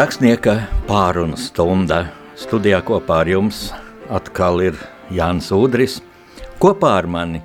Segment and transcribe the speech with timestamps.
[0.00, 0.54] Rakstnieka
[0.88, 1.98] pārunu stunda
[2.40, 3.58] studijā kopā ar jums
[4.08, 4.76] atkal ir
[5.12, 5.98] Jānis Udris.
[6.56, 7.42] Kopā ar mani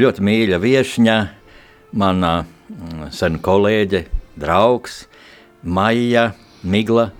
[0.00, 1.16] ļoti mīļa viešņa,
[2.00, 4.00] mana mm, sen kolēģe,
[4.40, 5.02] draugs
[5.68, 6.30] Maija
[6.64, 7.10] Migla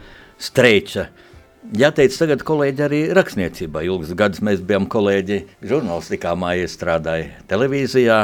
[0.41, 1.11] Streiča.
[1.77, 3.83] Jāteic, tagad kolēģi arī rakstniecībā.
[3.85, 8.23] Ilgus gadus mēs bijām kolēģi žurnālistikā, Maija strādāja televīzijā.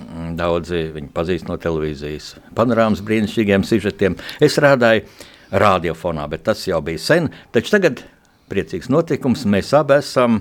[0.00, 4.18] Mm, daudzi viņu pazīst no televīzijas panorāmas brīnišķīgiem sižetiem.
[4.42, 5.06] Es strādāju
[5.54, 7.30] radiofonā, bet tas jau bija sen.
[7.54, 8.02] Taču tagad
[8.50, 9.46] priecīgs notikums.
[9.48, 10.40] Mēs abi esam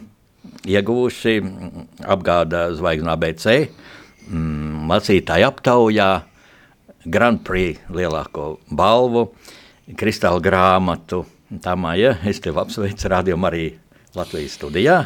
[0.68, 1.38] ieguvuši
[2.16, 3.56] apgādā zvaigznā BC
[4.28, 6.10] mm, lasītāju aptaujā
[7.14, 9.30] Grand Prix lielāko balvu,
[10.00, 11.24] kristāla grāmatu.
[11.64, 13.68] Tā māja, es tevi apsveicu radio arī
[14.18, 15.04] Latvijas studijā.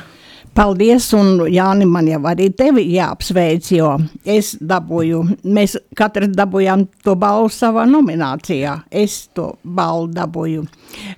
[0.58, 3.92] Paldies, un Jāni, man jau arī tevi jāapsveic, jo
[4.26, 5.20] es dabūju,
[5.54, 8.72] mēs katrs dabūjām to balvu savā nominācijā.
[8.90, 10.64] Es to balvu dabūju,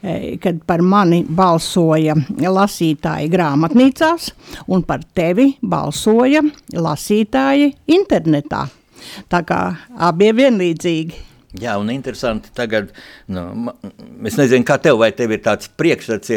[0.03, 4.25] e, kad par mani balsoja lasītāji grāmatnīcās,
[4.75, 6.41] un par tevi balsoja
[6.75, 8.65] lasītāji internetā.
[9.31, 9.61] Tā kā
[10.09, 11.21] abi ir vienlīdzīgi.
[11.63, 12.91] Jā, un interesanti tagad,
[13.31, 13.71] nu,
[14.27, 16.35] es nezinu, kā tev, vai tev ir tāds priekšstats,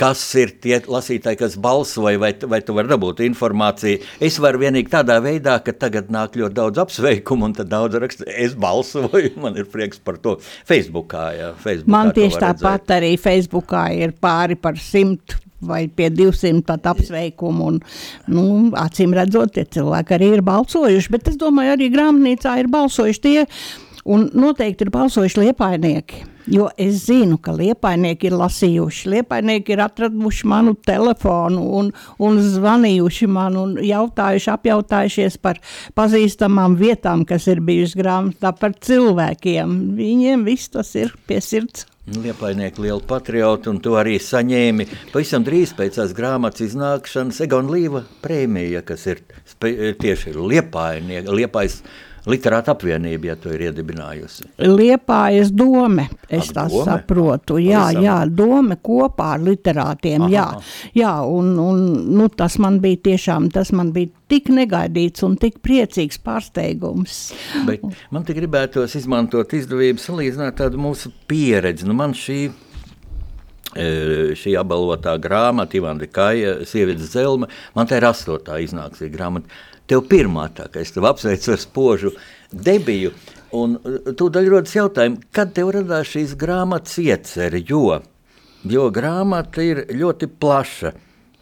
[0.00, 4.00] kas ir tie lasītāji, kas balsoja, vai, vai tu vari dabūt informāciju.
[4.24, 8.26] Es varu vienīgi tādā veidā, ka tagad nāk ļoti daudz apsveikumu, un tad daudz raksta,
[8.30, 10.36] es balsoju, man ir prieks par to
[10.68, 11.28] Facebookā.
[11.38, 16.90] Jā, Facebookā man tieši tāpat arī Facebookā ir pāri par simt vai pie 200 pat
[16.92, 17.70] apsveikumu.
[17.70, 17.80] Un,
[18.34, 18.44] nu,
[18.76, 23.38] acīm redzot, tie cilvēki arī ir balsojuši, bet es domāju, arī grāmatnīcā ir balsojuši tie,
[24.04, 30.48] un noteikti ir balsojuši liepainieki Jo es zinu, ka liepainieki ir lasījuši, liepainieki ir atraduši
[30.50, 31.88] manu telefonu un,
[32.20, 35.62] un zvanījuši man un jautājuši, apjautājušies par
[35.96, 39.74] pazīstamām vietām, kas ir bijušas grāmatā, par cilvēkiem.
[39.96, 41.88] Viņiem viss tas ir pie sirds.
[42.04, 44.84] Liepainieki liela patrioti, un to arī saņēmi
[45.14, 49.22] pavisam drīz pēc tās grāmatas iznākšanas Egon Līva prēmija, kas ir
[50.02, 51.80] tieši Liepainieki, Liepais
[52.24, 54.46] Literāta apvienība, ja to ir iedibinājusi.
[54.64, 56.84] Liepājas dome, es Ak, tā dome?
[56.88, 57.58] saprotu.
[57.60, 58.04] Jā, Pavisam.
[58.06, 60.46] jā, dome kopā ar literātiem, aha, jā.
[60.96, 61.82] Jā, un, un
[62.16, 67.18] nu, tas man bija tiešām, tas man bija tik negaidīts un tik priecīgs pārsteigums.
[67.68, 71.84] Bet man te gribētos izmantot izdevību salīdzināt tādu mūsu pieredzi.
[71.84, 72.38] Nu, man šī
[73.76, 73.86] e,
[74.38, 79.52] šī apbalvotā grāmata, Ivana Kaja, Sievietes zelme, man tā ir astotā iznāksī grāmata.
[79.90, 82.12] Tev pirmā tā, ka es tev apsveicu ar spožu
[82.52, 83.12] debiju,
[83.52, 87.98] un uh, tūdaļ rodas jautājumi, kad tev radās šīs grāmatas ieceri, jo,
[88.64, 90.94] jo grāmata ir ļoti plaša.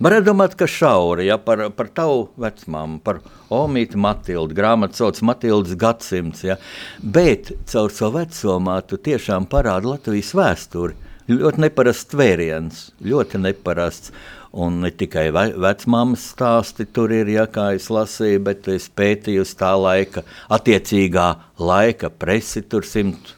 [0.03, 3.21] Varētu domāt, ka šauri, ja par, par tavu vecmāmu, par
[3.55, 6.57] Omītu Matildu, grāmatu sauc Matildas gadsimts, ja,
[6.99, 10.99] bet caur savu vecumā tu tiešām parādi Latvijas vēsturi.
[11.31, 14.11] Ļoti neparasts tvēriens, ļoti neparasts.
[14.53, 19.47] Un ne tikai ve vecmāmas stāsti tur ir, ja, kā es lasīju, bet es pētīju
[19.57, 23.33] tā laika, attiecīgā laika presi tur simt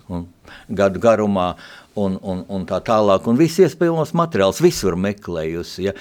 [0.67, 1.53] gadu garumā
[1.95, 3.29] un, un, un tā tālāk.
[3.31, 5.87] Un viss iespējamos materiāls visur meklējusi.
[5.87, 5.95] Ja.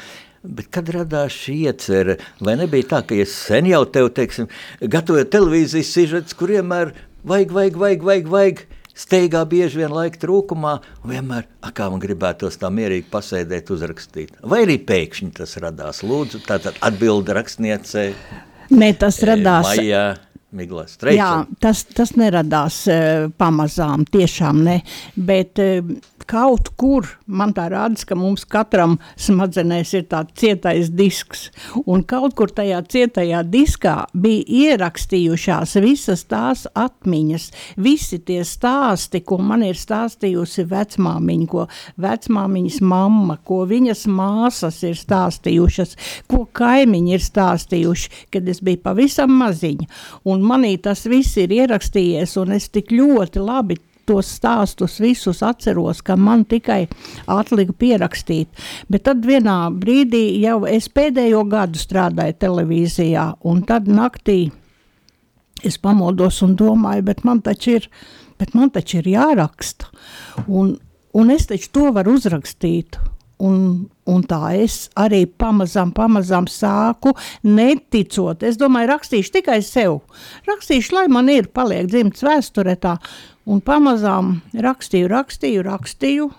[0.43, 4.49] Bet kad radās šī iecerē, vai nebija tā, ka es sen jau tev, teiksim,
[4.81, 6.91] gatavoju televīzijas sižets, kur vienmēr
[7.21, 8.65] vajag, vajag, vajag, vajag, vajag
[8.97, 10.77] steigā bieži vien laika trūkumā,
[11.07, 14.35] vienmēr, kā man gribētos tā mierīgi pasēdēt, uzrakstīt.
[14.41, 16.03] Vai arī pēkšņi tas radās?
[16.05, 18.11] Lūdzu, tātad atbildi rakstniecei.
[18.73, 19.73] Nē, tas radās.
[19.73, 20.05] Maijā.
[20.53, 24.79] Miglas, Jā, tas, tas neradās uh, pamazām, tiešām ne.
[25.17, 25.81] Bet uh,
[26.29, 31.47] kaut kur man tā rādas, ka mums katram smadzenēs ir tāds cietais disks,
[31.85, 34.43] un kaut kur tajā cietajā diskā bija
[34.73, 37.49] ierakstījušās visas tās atmiņas,
[37.83, 41.67] visi tie stāsti, ko man ir stāstījusi vecmāmiņa, ko
[42.03, 45.97] vecmāmiņas mamma, ko viņas māsas ir stāstījušas,
[46.31, 49.89] ko kaimiņi ir stāstījuši, kad es biju pavisam maziņa,
[50.29, 56.01] un manī tas viss ir ierakstījies, un es tik ļoti labi tos stāstus visus atceros,
[56.03, 56.87] ka man tikai
[57.31, 58.49] atlika pierakstīt.
[58.91, 64.51] Bet tad vienā brīdī jau es pēdējo gadu strādāju televīzijā, un tad naktī
[65.63, 67.87] es pamodos un domāju, bet man taču ir,
[68.53, 69.87] man taču ir jāraksta.
[70.47, 70.75] Un,
[71.15, 72.99] un es taču to varu uzrakstīt.
[73.43, 73.63] Un,
[74.07, 77.11] un tā es arī pamazām, pamazām sāku
[77.43, 78.43] neticot.
[78.47, 79.99] Es domāju, rakstīšu tikai sev.
[80.47, 82.95] Rakstīšu, lai man ir, paliek dzimts vēsture tā.
[83.49, 86.29] Un pamazām rakstīju, rakstīju, rakstīju,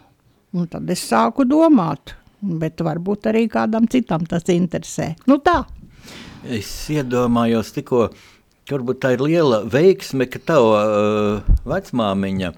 [0.56, 5.12] un tad es sāku domāt, bet varbūt arī kādam citam tas interesē.
[5.28, 5.60] Nu tā.
[6.44, 8.08] Es iedomājos tikko,
[8.70, 12.54] varbūt tā ir liela veiksme, ka tava uh, vecmāmiņa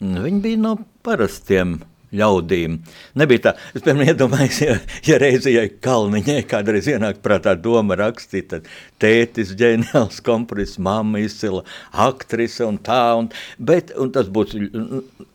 [0.00, 0.76] viņi bija no
[1.06, 1.78] parastiem
[2.14, 2.78] ļaudīm.
[3.20, 4.78] Nebija tā, es piemēram iedomājos, ja,
[5.08, 8.68] ja reizē Kalniņai kādreiz ienāk prātā doma rakstīt, tad
[9.02, 11.64] tētis ģeniāls kompromiss, mamma izcila
[12.06, 14.62] aktrise un tā, un, bet, un tas būtu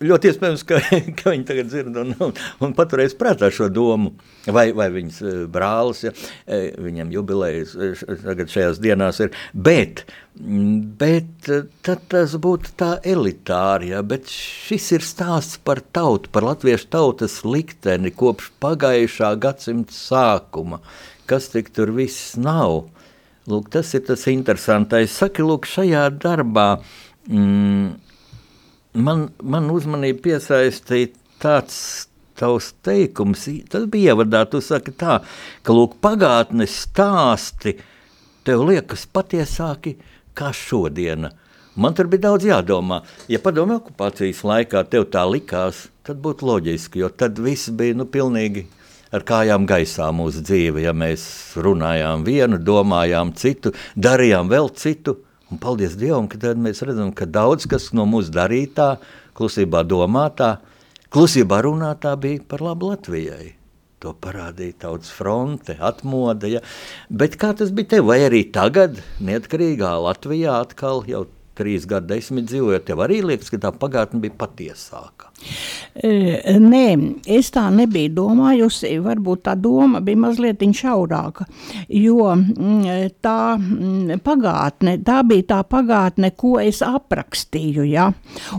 [0.04, 0.82] ļoti iespējams, ka,
[1.20, 2.34] ka viņi tagad dzird un, un,
[2.66, 4.14] un paturēs prātā šo domu,
[4.48, 6.16] vai, vai viņas eh, brālis, ja,
[6.48, 10.06] eh, viņam jubilējas eh, tagad šajās dienās ir, bet,
[10.40, 11.50] bet
[11.84, 17.42] tad tas būtu tā elitāri, ja, bet šis ir stāsts par tautu, par latviešu tautas
[17.44, 20.80] likteni kopš pagājušā gadsimta sākuma,
[21.28, 22.86] kas tik tur viss nav.
[23.50, 25.12] Lūk, tas ir tas interesantais.
[25.12, 26.68] Saki, lūk, šajā darbā
[27.28, 27.90] mm,
[29.04, 31.80] man, man uzmanību piesaistīja tāds
[32.40, 33.48] tavs teikums.
[33.68, 35.20] Tas bija ievadā, tu saki tā,
[35.66, 37.76] ka lūk, pagātnes stāsti
[38.48, 39.98] tev liekas patiesāki
[40.38, 41.32] kā šodiena.
[41.80, 43.04] Man tur bija daudz jādomā.
[43.32, 48.08] Ja padomju okupācijas laikā tev tā likās, tad būtu loģiski, jo tad viss bija nu,
[48.10, 48.66] pilnīgi
[49.16, 50.84] ar kājām gaisā mūsu dzīve.
[50.84, 51.24] Ja mēs
[51.60, 55.20] runājām vienu, domājām citu, darījām vēl citu.
[55.50, 58.98] Un paldies Dievam, ka tad mēs redzam, ka daudz kas no mūsu darītā,
[59.38, 60.58] klusībā domātā,
[61.10, 63.59] klusībā runātā bija par labu Latvijai.
[64.00, 66.48] To parādīja tautas fronte, atmoda.
[66.48, 66.62] Ja.
[67.12, 68.06] Bet kā tas bija tev?
[68.08, 71.26] Vai arī tagad, neatkarīgā Latvijā, atkal jau
[71.60, 75.30] trīs gadu desmit dzīvojot, tev arī liekas, ka tā pagātne bija patiesāka?
[76.00, 76.86] Nē,
[77.32, 78.92] es tā nebiju domājusi.
[79.04, 81.48] Varbūt tā doma bija mazliet šaurāka.
[81.88, 87.88] Jo mm, tā mm, pagātne, tā bija tā pagātne, ko es aprakstīju.
[87.90, 88.10] Ja?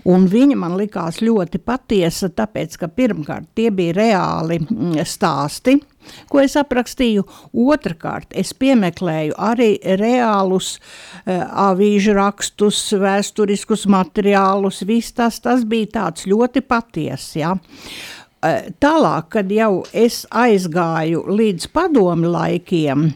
[0.08, 5.78] Un viņa man likās ļoti patiesa, tāpēc ka pirmkārt tie bija reāli mm, stāsti
[6.30, 7.24] ko es aprakstīju.
[7.52, 14.82] Otrakārt, es piemeklēju arī reālus uh, avīžu rakstus, vēsturiskus materiālus.
[14.88, 17.34] Viss tas, tas bija tāds ļoti patiess.
[17.38, 17.54] Ja?
[17.56, 23.10] Uh, tālāk, kad jau es aizgāju līdz padomi laikiem,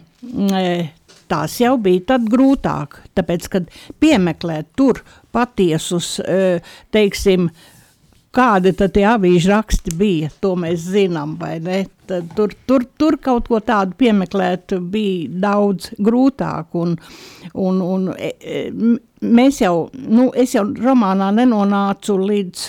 [0.50, 0.86] uh,
[1.30, 3.00] tās jau bija grūtāk.
[3.16, 3.70] Tāpēc, kad
[4.02, 5.00] piemeklēt tur
[5.34, 6.20] patiesus,
[6.94, 7.48] teiksim,
[8.34, 11.84] kādi tad tie avīžu raksti bija, to mēs zinām, vai ne?
[12.08, 16.96] Tad tur, tur, tur kaut ko tādu piemeklēt bija daudz grūtāk, un,
[17.54, 18.64] un, un e, e,
[19.24, 22.66] mēs jau, nu, es jau romānā nenonācu līdz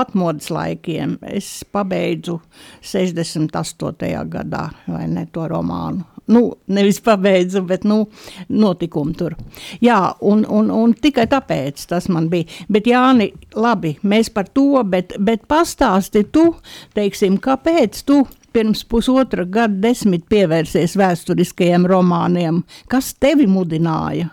[0.00, 1.18] atmodas laikiem.
[1.28, 2.38] Es pabeidzu
[2.84, 4.14] 68.
[4.32, 8.02] gadā, vai ne, to romānu nu, nevis pabeidzu, bet nu,
[8.48, 9.36] notikumu tur.
[9.84, 12.48] Jā, un, un, un tikai tāpēc tas man bija.
[12.68, 16.50] Bet, Jāni, labi, mēs par to, bet, bet pastāsti tu,
[16.96, 18.22] teiksim, kāpēc tu
[18.52, 22.62] pirms pusotra gada desmit pievērsies vēsturiskajiem romāniem.
[22.90, 24.32] Kas tevi mudināja?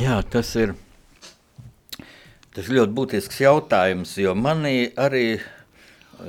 [0.00, 0.74] Jā, tas ir,
[2.54, 5.40] tas ļoti būtisks jautājums, jo manī arī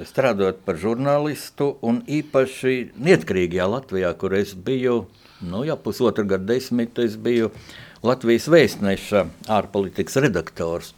[0.08, 5.06] strādājot par žurnālistu, un īpaši neatkarīgajā Latvijā, kur es biju
[5.42, 7.52] nu, jau pusotru gadu desmitu, es biju
[8.06, 10.94] Latvijas vēstneša ārpolitikas redaktors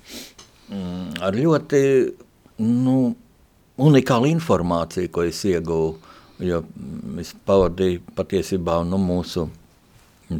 [0.69, 1.81] mm, ar ļoti
[2.63, 2.97] nu,
[3.83, 5.97] unikālu informāciju, ko es ieguvu.
[6.43, 6.63] Jo
[7.21, 9.45] es pavadīju patiesībā nu, mūsu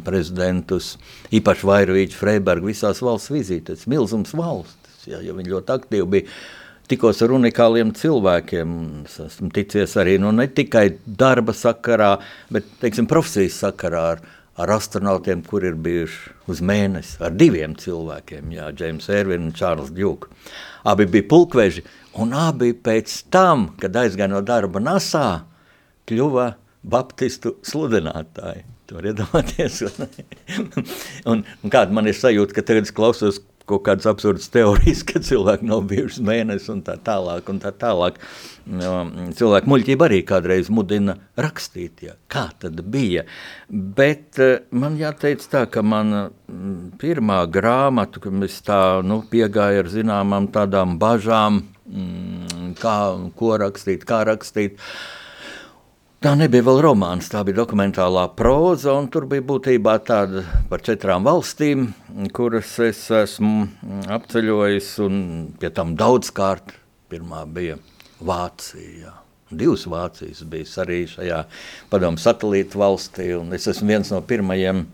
[0.04, 0.94] prezidentus,
[1.32, 6.32] īpaši Vairvīķu, Freibergu, visās valsts vizītes, milzums valstis, ja, jo viņi ļoti aktīvi bija
[6.90, 8.76] tikos ar unikāliem cilvēkiem.
[9.08, 12.16] Es esmu ticies arī nu, ne tikai darba sakarā,
[12.52, 14.24] bet teiksim, profesijas sakarā ar,
[14.60, 20.52] ar astronautiem, kur ir bijuši uz mēnesi, ar diviem cilvēkiem, Džeims Ervins un Čārls Džuks.
[20.84, 21.84] Abi bija pulkveži,
[22.20, 25.24] un abi pēc tam, kad aizgāja no darba NASA,
[26.08, 26.52] kļuva
[26.84, 28.68] baptistu sludinātāji.
[28.94, 29.80] Var iedomāties.
[29.88, 30.10] un,
[31.32, 35.22] un, un kāda man ir sajūta, ka tagad es klausos kaut kādas absurdas teorijas, ka
[35.24, 37.48] cilvēki nav bijuši mēnesis un tā tālāk.
[37.50, 38.20] Un tā tālāk.
[38.64, 43.26] Cilvēku muļķība arī kādreiz mudina rakstīt, ja, kā tad bija.
[43.68, 49.84] Bet eh, man jāteic tā, ka mana mm, pirmā grāmata, kad es tā nu, piegāju
[49.84, 52.96] ar zināmām tādām bažām, mm, kā,
[53.36, 55.23] ko rakstīt, kā rakstīt, uh,
[56.24, 60.40] Tā nebija vēl romāns, tā bija dokumentālā próza, un tur bija būtībā tāda
[60.70, 61.82] par četrām valstīm,
[62.32, 63.66] kuras es esmu
[64.08, 65.18] apceļojis, un
[65.60, 66.72] pie tam daudzkārt.
[67.12, 67.76] Pirmā bija
[68.24, 69.12] Vācija.
[69.52, 71.42] Divas Vācijas bija arī šajā
[71.92, 74.86] padomu satelītu valstī, un es esmu viens no pirmajiem.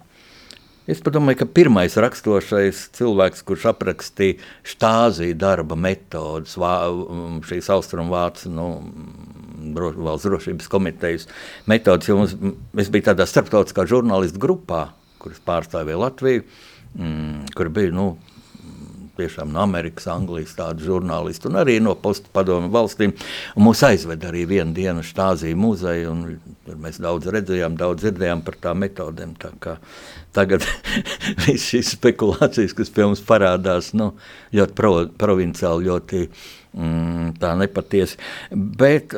[0.91, 6.59] Es domāju, ka pirmais raksturošais cilvēks, kurš aprakstīja štāziju darba metodas,
[7.47, 8.67] šīs austrumvācu nu,
[9.77, 11.29] valsts drošības komitejas
[11.71, 12.35] metodas, jo mums,
[12.81, 14.89] es biju tādā starptautiskā žurnālistu grupā,
[15.21, 16.45] kuras pārstāvēja Latviju,
[16.97, 18.13] mm, kur bija nu,
[19.21, 23.15] tiešām no Amerikas, Anglijas tādu žurnālistu un arī no postpadomu valstīm.
[23.57, 28.45] Un mūs aizved arī vienu dienu štāzī muzeju, un tur mēs daudz redzējām, daudz dzirdējām
[28.47, 29.37] par tām metodēm.
[29.41, 29.77] Tā kā
[30.37, 30.65] tagad
[31.47, 34.13] viss šīs spekulācijas, kas pie mums parādās, nu,
[34.57, 38.21] ļoti pro, provinciāli, ļoti mm, tā nepatiesi.
[38.51, 39.17] Bet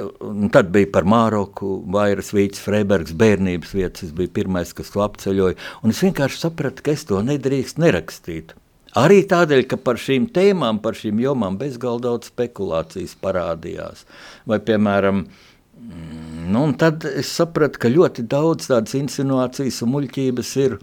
[0.54, 4.08] tad bija par Māroku, Vairas Vīts, Freibergs bērnības vietas.
[4.08, 5.58] Es biju pirmais, kas to apceļoja.
[5.82, 8.56] Un es vienkārši sapratu, ka es to nedrīkst nerakstīt.
[9.00, 14.04] Arī tādēļ, ka par šīm tēmām, par šīm jomām bezgalīgi daudz spekulācijas parādījās.
[14.48, 20.76] Vai, piemēram, mm, nu, tad es sapratu, ka ļoti daudz tādas insinuācijas un muļķības ir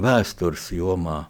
[0.00, 1.26] vēstures jomā.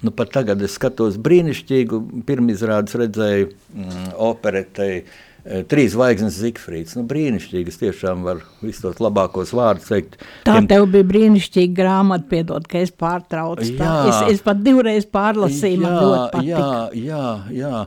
[0.00, 5.02] Nu, pat tagad es skatos brīnišķīgu, pirmizrādes redzēju mm, operetei.
[5.48, 6.92] E, trīs zvaigznes Zifrīds.
[6.98, 7.72] Nu, brīnišķīgi.
[7.72, 10.18] Es tiešām varu visus tos labākos vārdus teikt.
[10.44, 10.68] Tā tiem...
[10.68, 13.70] tev bija brīnišķīga grāmata, piedod, ka es pārtraucu.
[13.78, 16.60] Jā, es, es pat divreiz pārlasīju, jā, man ļoti patika.
[17.00, 17.24] Jā, jā,
[17.56, 17.82] jā.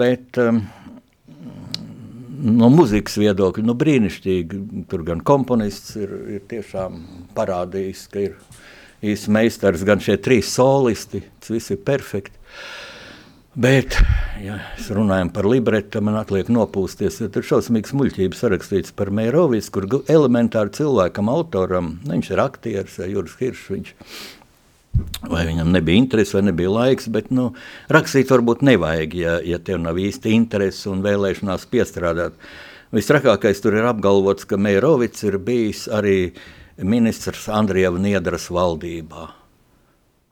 [0.00, 0.62] Bet um,
[2.56, 4.64] no muzikas viedokļa, nu, brīnišķīgi.
[4.88, 7.02] Tur gan komponists ir, ir tiešām
[7.36, 8.38] parādījis, ka ir
[9.04, 11.20] īsts meistars, gan šie trīs solisti.
[11.36, 12.38] Tas viss ir perfekti.
[13.58, 13.96] Bet,
[14.38, 14.60] ja
[14.94, 17.16] runājam par libretu, man atliek nopūsties.
[17.24, 22.42] Ja tur ir šausmīgs muļķības sarakstīts par Mērovis, kur elementāri cilvēkam, autoram, nu, viņš ir
[22.44, 23.64] aktieris Juris Hiršs.
[23.74, 23.90] Viņš,
[25.32, 27.48] vai viņam nebija interese, vai nebija laiks, bet nu,
[27.90, 32.38] rakstīt varbūt nevajag, ja, ja tev nav īsti interese un vēlēšanās piestrādāt.
[32.94, 36.30] Visstrakākais tur ir apgalvots, ka Mērovis ir bijis arī
[36.78, 39.32] ministrs Andrieva Niedras valdībā.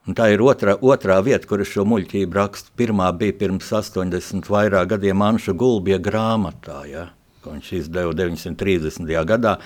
[0.06, 2.70] Un tā ir otrā, otrā vieta, kur es šo muļķību rakstu.
[2.78, 6.84] Pirmā bija pirms 80 vairāk gadiem Anša Gulbija grāmatā.
[6.86, 7.08] Ja?
[7.46, 9.10] Viņš izdeva 930.
[9.26, 9.56] gadā.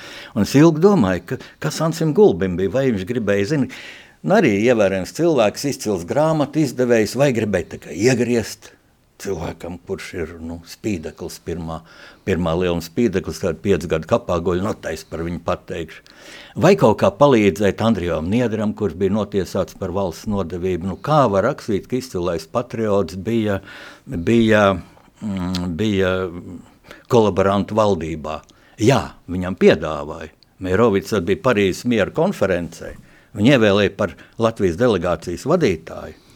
[0.40, 3.76] Es ilgi domāju, ka, kas Ansim Gulbim bija, vai viņš gribēja zināt.
[4.20, 8.74] Nu, arī ievērojams cilvēks, izcils grāmatu izdevējs, vai gribēja iegriezt
[9.20, 11.80] cilvēkam, kurš ir nu, spīdeklis, pirmā,
[12.26, 16.04] pirmā liela spīdeklis, kāda piecu gadu kapā guļ, notais par viņu pateikšu.
[16.60, 20.90] Vai kaut kā palīdzēt Andrijam Niedram, kurš bija notiesāts par valsts nodevību.
[20.92, 23.60] Nu, kā var rakstīt, ka izcilais patriots bija,
[24.06, 24.64] bija,
[25.20, 26.14] mm, bija
[27.12, 28.40] kolaborantu valdībā?
[28.80, 30.32] Jā, viņam piedāvāja.
[30.60, 32.94] Mērovics bija Parīzes miera konferencē.
[33.36, 36.29] Viņu ievēlēja par Latvijas delegācijas vadītāju.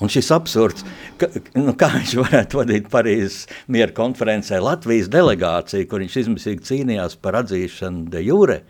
[0.00, 0.84] Un šis absurds,
[1.20, 1.28] ka,
[1.60, 7.36] nu, kā viņš varētu vadīt Parīzes miera konferencē Latvijas delegāciju, kur viņš izmisīgi cīnījās par
[7.42, 8.62] atzīšanu de jure,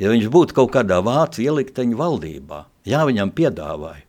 [0.00, 2.64] ja viņš būtu kaut kādā vācu ielikteņu valdībā.
[2.88, 4.06] Jā, viņam piedāvāja,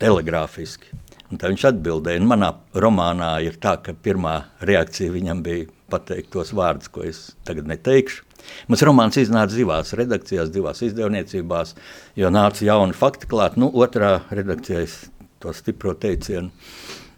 [0.00, 0.96] telegrāfiski.
[1.32, 6.32] Un tā viņš atbildēja, un manā romānā ir tā, ka pirmā reakcija viņam bija pateikt
[6.34, 8.24] tos vārdus, ko es tagad neteikšu.
[8.68, 11.74] Mums romāns iznāca divās redakcijās, divās izdevniecībās,
[12.20, 13.56] jo nāca jauni fakti klāt.
[13.60, 14.98] Nu, otrā redakcijā es
[15.44, 16.50] to stipro teicienu.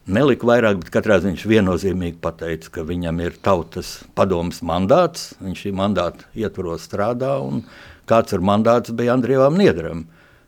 [0.06, 5.64] Nelika vairāk, bet katrā ziņā viņš viennozīmīgi pateica, ka viņam ir tautas padomas mandāts, viņš
[5.64, 7.64] šī mandāta ietvaros strādā, un
[8.06, 10.04] kāds ar mandāts bija Andrijam Niedram.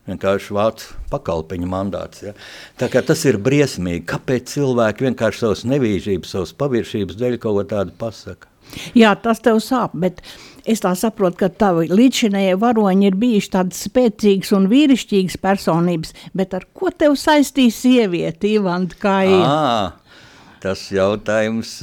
[0.09, 2.23] Vienkārši vācu pakalpiņu mandāts.
[2.23, 2.31] Ja.
[2.79, 4.07] Tas ir briesmīgi.
[4.09, 8.49] Kāpēc cilvēki vienkārši savas nevīžības, savas paviršības dēļ kaut ko tādu pasaka?
[8.97, 10.23] Jā, tas tev sāp, bet
[10.65, 16.55] es tā saprotu, ka tavi līdzinējie varoņi ir bijuši tādas spēcīgas un vīrišķīgas personības, bet
[16.57, 19.43] ar ko tev saistīs sievieti, Ivan, kā ir?
[19.43, 20.25] À,
[20.63, 21.77] tas jautājums,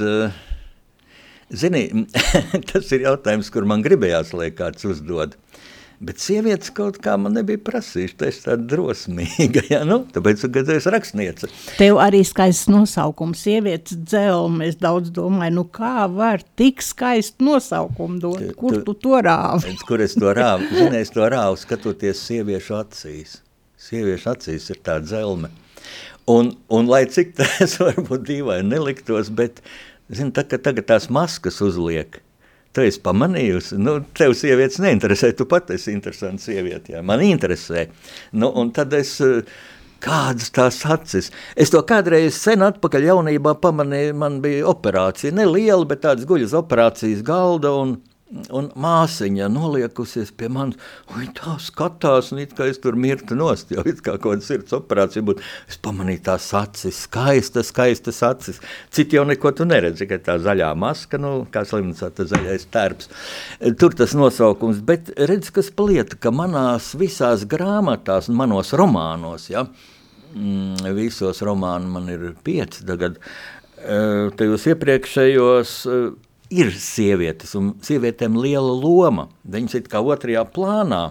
[1.49, 1.85] zini,
[2.71, 5.37] tas ir jautājums, kur man gribējās, lai kāds uzdod.
[5.97, 9.63] Bet sievietes kaut kā man nebija prasījušas, tas ir drosmīga.
[9.73, 9.81] Ja?
[9.87, 11.49] Nu, tāpēc, kad es rakstniece.
[11.79, 14.69] Tev arī skaists nosaukums, sievietes dzelme.
[14.69, 18.45] Es daudz domāju, nu kā var tik skaistu nosaukumu dot?
[18.59, 19.73] Kur tu, tu to rāvi?
[19.89, 20.69] kur es to rāvu?
[20.77, 23.39] Zini, es to rāvu skatoties sieviešu acīs.
[23.87, 25.49] Sieviešu acīs ir tā dzelme.
[26.29, 29.63] Un, un lai cik tas varbūt dīvaini neliktos, bet,
[30.13, 32.21] zini, tā, tagad tās maskas uzliek,
[32.77, 36.93] Tu esi pamanījusi, nu, tev sievietes neinteresē, tu pat esi interesanta sieviete.
[36.93, 36.99] Jā.
[37.01, 37.87] Man interesē.
[38.37, 39.15] Nu, un tad es.
[39.97, 41.31] Kādas tās acis?
[41.57, 44.13] Es to kādreiz sen atpakaļ jaunībā pamanīju.
[44.21, 47.71] Man bija operācija, neliela, bet tāds guļas operācijas galda.
[47.81, 47.95] Un,
[48.27, 50.75] Un māsiņa noliekusies pie manis,
[51.15, 54.43] un tā skatās, un it kā es tur mirtu nost, jau it kā kaut kāda
[54.43, 55.45] sirds operācija būtu.
[55.71, 58.59] Es pamanīju tās acis, skaistas, skaistas acis.
[58.91, 63.11] Citi jau neko tu neredzi, ka tā zaļā maska, nu, kā slimnīcā, tas zaļais tērps.
[63.79, 69.63] Tur tas nosaukums, bet redz, kas palieta, ka manās visās grāmatās, manos romānos, ja,
[70.35, 73.21] mm, visos romānos man ir pieci tagad,
[73.79, 75.77] eh, tajos iepriekšējos
[76.53, 79.27] ir sievietes, un sievietēm liela loma.
[79.47, 81.03] Viņas ir kā otrajā plānā.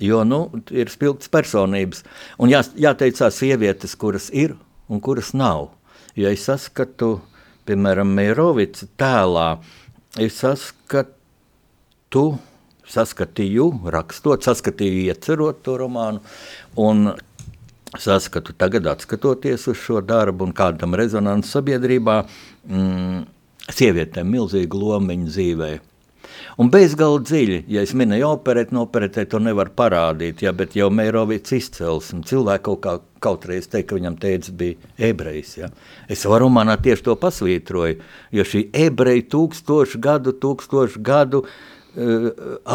[0.00, 0.40] Jo nu,
[0.76, 2.02] ir spilgts personības.
[2.42, 4.56] Un jā, jāteicās sievietes, kuras ir
[4.92, 5.70] un kuras nav.
[6.16, 7.20] Ja es saskatu,
[7.68, 9.48] piemēram, Mērovica tēlā,
[10.20, 12.26] es saskatu,
[12.86, 16.22] saskatīju, rakstot, saskatīju, iecerot to romānu.
[16.80, 17.10] Un
[18.00, 22.18] saskatu tagad, skatoties uz šo darbu un kādam rezonanci sabiedrībā,
[22.68, 23.24] mm,
[23.72, 25.84] sievietēm milzīgu lomu viņa dzīvēm.
[26.56, 30.88] Un bezgalīgi dziļi, ja es minēju operēt, no operetē to nevar parādīt, ja, bet jau
[30.88, 32.22] Mērovics izcelsme.
[32.26, 32.94] Cilvēki kaut kā
[33.26, 35.56] kaut reiz teica, ka viņam teica bija ebrejs.
[35.60, 35.70] Ja.
[36.08, 38.00] Es savā romānā tieši to pasvītroju,
[38.38, 42.28] jo šī ebreja tūkstošu gadu, tūkstošu gadu uh,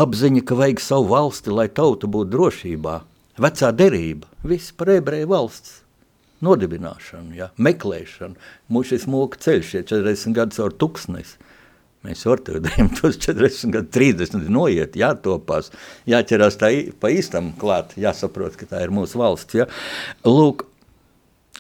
[0.04, 2.98] apziņa, ka vajag savu valsti, lai tauta būtu drošībā.
[3.42, 5.81] Vecā derība, viss par ebreju valsts
[6.46, 8.38] nodibināšanu, ja, meklēšanu.
[8.72, 11.40] Mūsu šis mūka ceļš, ja 40 gadus caur tuksnesi.
[12.02, 15.70] Mēs ortodējam tos 40, 30 noiet, jātopās,
[16.10, 16.72] jāķerās tā
[17.02, 19.60] pa īstam klāt, jāsaprot, ka tā ir mūsu valsts.
[19.60, 19.68] Ja?
[20.26, 20.66] Lūk,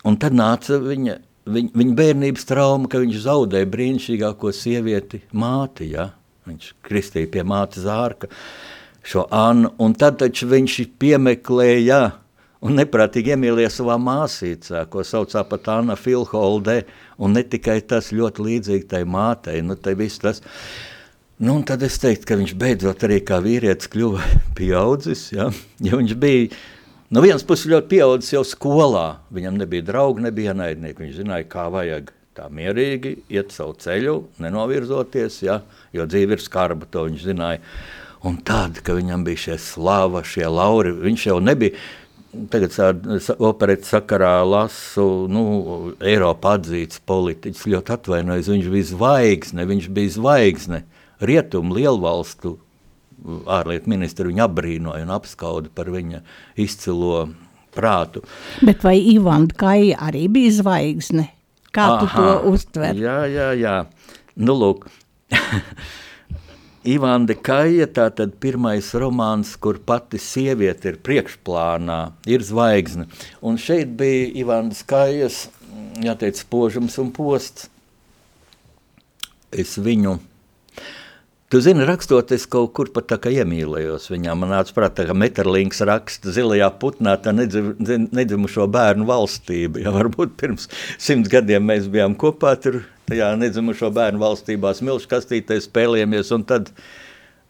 [0.08, 6.10] un tad nāca viņa, viņa, viņa bērnības trauma, ka viņš zaudēja brīnišķīgāko sievieti māti, ja?
[6.50, 8.32] Viņš kristīja pie mātes zārka
[9.06, 12.02] šo Annu, un tad taču viņš piemeklēja,
[12.62, 16.84] un neprātīgi iemīlēja savā māsīcā, ko saucā pat Anna Filholde,
[17.22, 20.44] un ne tikai tas ļoti līdzīgi tai mātei, nu tai viss tas.
[21.41, 24.27] Nu, un tad es teiktu, ka viņš beidzot arī kā vīrietis kļuva
[24.58, 25.50] pieaudzis, ja,
[25.82, 26.51] jo viņš bija,
[27.10, 31.65] no vienas puses ļoti pieaudzis jau skolā, viņam nebija draugi, nebija naidnieki, viņš zināja, kā
[31.74, 35.58] vajag tā mierīgi iet savu ceļu, nenovirzoties, ja,
[35.98, 37.65] jo dzīve ir skarba, to viņš zināja.
[38.22, 41.74] Un tad, kad viņam bija šie slava, šie lauri, viņš jau nebija,
[42.32, 42.76] Tagad
[43.44, 45.44] operētas sakarā lasu, nu,
[46.00, 50.84] Eiropā atzīts politiķis, ļoti atvainojos, viņš bija zvaigzne, viņš bija zvaigzne,
[51.20, 52.55] rietumu lielvalstu
[53.51, 56.22] ārlietu ministri viņu apbrīnoja un apskauda par viņa
[56.62, 57.27] izcilo
[57.75, 58.24] prātu.
[58.66, 61.27] Bet vai Ivanda Kaja arī bija zvaigzne?
[61.72, 62.98] Kā Aha, tu to uztver?
[63.00, 63.75] Jā, jā, jā.
[64.36, 64.90] Nu, lūk.
[66.81, 73.05] Ivanda Kaja, tātad pirmais romāns, kur pati sieviete ir priekšplānā, ir zvaigzne.
[73.46, 75.44] Un šeit bija Ivandas Kajas,
[76.01, 77.67] jāteic, spožums un posts.
[79.53, 80.15] Es viņu,
[81.53, 84.33] tu zini, rakstot, es kaut kur pat tā kā iemīlējos viņā.
[84.39, 87.75] Man nāca prātā, ka Meterlinks raksta zilajā putnā tā nedzim,
[88.09, 89.83] nedzimušo bērnu valstību.
[89.85, 90.65] Ja varbūt pirms
[90.98, 92.81] simts gadiem mēs bijām kopā tur
[93.12, 96.70] tajā nedzimušo bērnu valstībā smilšu kastītē spēlējamies, un tad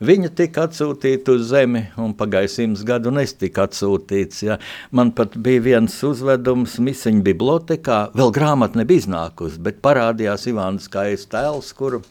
[0.01, 4.41] viņa tika atsūtīta uz zemi, un pagāja simts gadu, un es tiku atsūtīts.
[4.47, 4.57] Ja.
[4.89, 11.27] Man pat bija viens uzvedums misiņu bibliotekā, vēl grāmata nebija iznākusi, bet parādījās Ivāns Kājas
[11.29, 12.01] tēls, kuru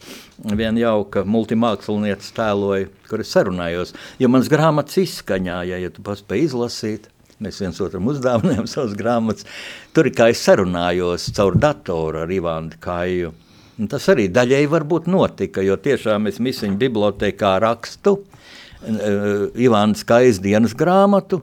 [0.47, 6.47] viena jauka multimākslinieca tēloja, kur es sarunājos, jo mans grāmatas izskaņā, ja, ja tu paspēji
[6.47, 7.11] izlasīt,
[7.41, 9.47] Mēs viens otram uzdāvinājām savas grāmatas.
[9.95, 13.33] Tur kā es sarunājos caur datoru ar Ivānu Kāju.
[13.79, 20.41] Un tas arī daļēji varbūt notika, jo tiešām es misiņu bibliotekā rakstu uh, Ivānas Kājas
[20.43, 21.41] dienas grāmatu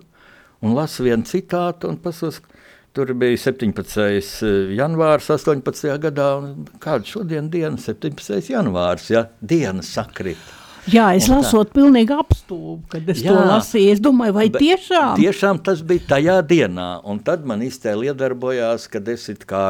[0.61, 2.43] un lasu vienu citātu un pasos,
[2.99, 3.99] Tur bija 17.
[4.43, 5.93] Eh, janvārs, 18.
[6.03, 6.29] gadā.
[6.83, 7.77] Kāda šodien diena?
[7.79, 8.49] 17.
[8.51, 10.58] janvārs, ja diena sakrita.
[10.89, 13.95] Jā, es lasot, pilnīgi apstulbu, kad es jā, to lasīju.
[13.95, 15.19] Es domāju, vai tiešām?
[15.21, 19.65] Tiešām tas bija tajā dienā, un tad man iztēli iedarbojās, kad es it kā,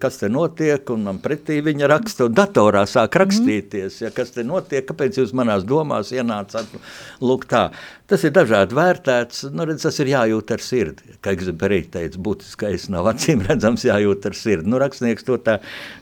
[0.00, 4.46] kas te notiek, un man pretī viņa raksta, un datorā sāk rakstīties, ja, kas te
[4.46, 6.78] notiek, kāpēc jūs manās domās ienācāt,
[7.24, 7.68] lūk tā.
[8.04, 12.90] Tas ir dažādi vērtēts, nu redz, tas ir jājūt ar sirdi, kā Egzeberī teica, būtiskais
[12.92, 14.68] nav acīm redzams jājūt ar sirdi.
[14.68, 15.54] Nu, rakstnieks to tā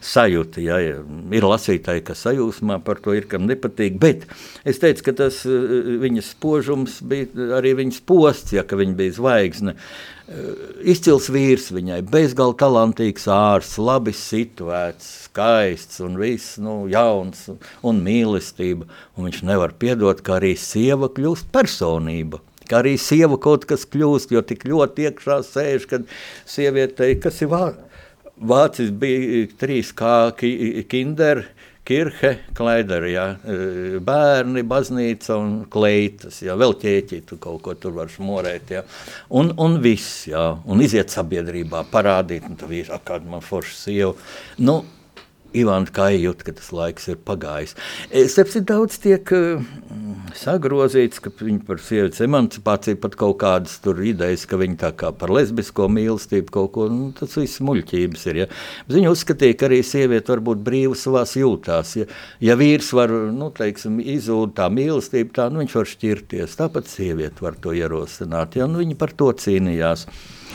[0.02, 4.26] sajūta, ja, ir lasītāji, kas sajūsmā par to ir, kam nepatīk, bet
[4.64, 9.74] Es teicu, ka tas eh, viņas spožums bija arī viņas posts, ja viņa bija zvaigzne.
[9.74, 10.21] Eh,
[10.86, 17.48] izcils vīrs viņai, bezgalīgi talantīgs ārsts, labi situēts, skaists un viss, nu, jauns
[17.82, 18.86] un mīlestība.
[19.16, 22.42] Un viņš nevar piedot, ka arī sieva kļūst personība.
[22.70, 26.06] Kā arī sieva kaut kas kļūst, jo tik ļoti iekšā sēž, kad
[26.48, 27.88] sievietei, kas ir vārds.
[28.42, 31.44] Vācis bija trīs kā kinder,
[31.92, 37.92] Kirche, Klaidera, ja, e, bērni, baznīca un kleitas, ja, vēl ķēķi, tu kaut ko tur
[37.98, 38.80] var šmorēt, ja,
[39.36, 44.14] un, un viss, ja, un iziet sabiedrībā, parādīt, un tu vīri, kāda man forša sieva.
[44.64, 44.78] Nu,
[45.58, 47.74] Ivāns Kāja jūt, ka tas laiks ir pagājis.
[48.32, 49.64] Starp citu, daudz tiek uh,
[50.38, 55.12] sagrozīts, ka viņi par sievietes emancipāciju pat kaut kādas tur idejas, ka viņi tā kā
[55.16, 58.40] par lesbisko mīlestību kaut ko, nu, tas viss muļķības ir.
[58.44, 58.48] Ja?
[58.92, 61.96] Viņi uzskatīja, ka arī sieviete var būt brīva savās jūtās.
[62.00, 62.08] Ja,
[62.42, 66.58] ja vīrs var, nu, teiksim, izzūd tā mīlestība, tā, nu, viņš var šķirties.
[66.60, 68.70] Tāpat sieviete var to ierosināt, ja?
[68.70, 70.08] Nu, viņi par to cīnījās.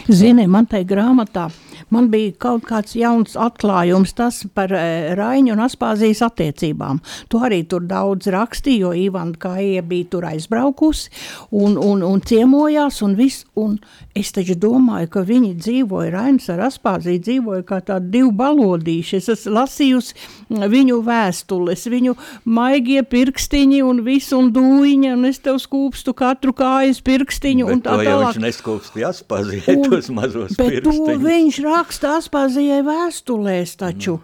[0.08, 1.48] Zini, man tai grāmatā
[1.94, 7.02] man bija kaut kāds jauns atklājums tas par e, Raiņu un Aspāzijas attiecībām.
[7.32, 11.12] Tu arī tur daudz rakstīji, jo Ivana Kāja bija tur aizbraukusi
[11.52, 13.46] un, un, un ciemojās un viss.
[13.58, 13.78] Un
[14.18, 19.18] es taču domāju, ka viņi dzīvoja, Rainis ar Aspāziju dzīvoja kā tādi divi balodīši.
[19.22, 25.60] Es esmu lasījusi viņu vēstules, viņu maigie pirkstiņi un visu un dūiņa, un es tev
[25.62, 28.36] skūpstu katru kājas pirkstiņu Bet un tā to jau tālāk.
[28.36, 31.24] viņš neskūpstīja Aspāzijai tos mazos Bet to pirkstiņus.
[31.68, 34.18] Raksta Aspāzijai vēstulēs taču.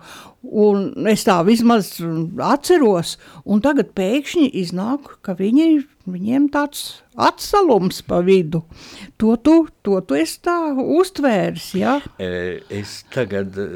[0.44, 1.94] Un es tā vismaz
[2.44, 3.14] atceros,
[3.48, 6.82] un tagad pēkšņi iznāk, ka viņi, viņiem tāds
[7.16, 8.60] atsalums pa vidu.
[9.24, 9.56] To tu,
[9.88, 11.96] to tu esi tā uztvērs, ja?
[12.20, 13.70] E, Es tagad e,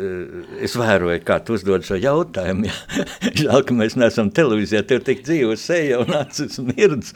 [0.67, 2.67] es vēroju, kā tu uzdod šo jautājumu.
[2.67, 3.07] Ja.
[3.39, 7.15] Žēl, ka mēs neesam televīzijā, tev tik dzīvo seja un acis mirdz.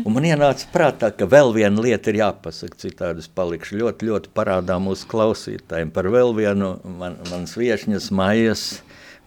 [0.00, 4.30] Un man ienāca prātā, ka vēl viena lieta ir jāpasaka, citādi es palikšu ļoti, ļoti
[4.32, 8.64] parādā mūsu klausītājiem par vēl vienu man, manas viešņas maijas,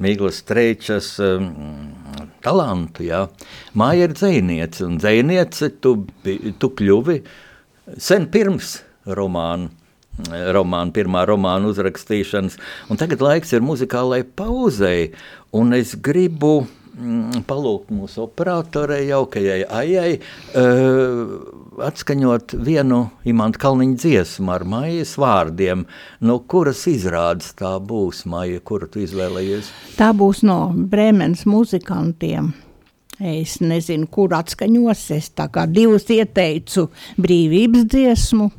[0.02, 1.46] Mīglas Streičas um,
[2.44, 3.06] talantu.
[3.08, 3.22] Jā.
[3.78, 5.94] Māja ir dzēniece, un dzēniece tu,
[6.60, 7.22] tu kļuvi
[7.96, 9.72] sen pirms romāna.
[10.56, 12.54] Romāna, pirmā romāna uzrakstīšanas,
[12.88, 15.10] un tagad laiks ir muzikālai pauzei.
[15.52, 16.62] Un es gribu
[17.48, 20.18] palūgt mūsu operatorei, jaukajai Aijai,
[20.56, 21.34] uh,
[21.86, 25.86] atskaņot vienu imanta kalniņa dziesmu ar maijas vārdiem,
[26.22, 29.72] no kuras izrādes tā būs maija, kuru tu izvēlējies.
[30.00, 32.54] Tā būs no Brēmenes muzikantiem.
[33.20, 35.04] Es nezinu, kur atskaņos.
[35.16, 36.90] Es tā kā divus ieteicu
[37.22, 38.50] brīvības dziesmu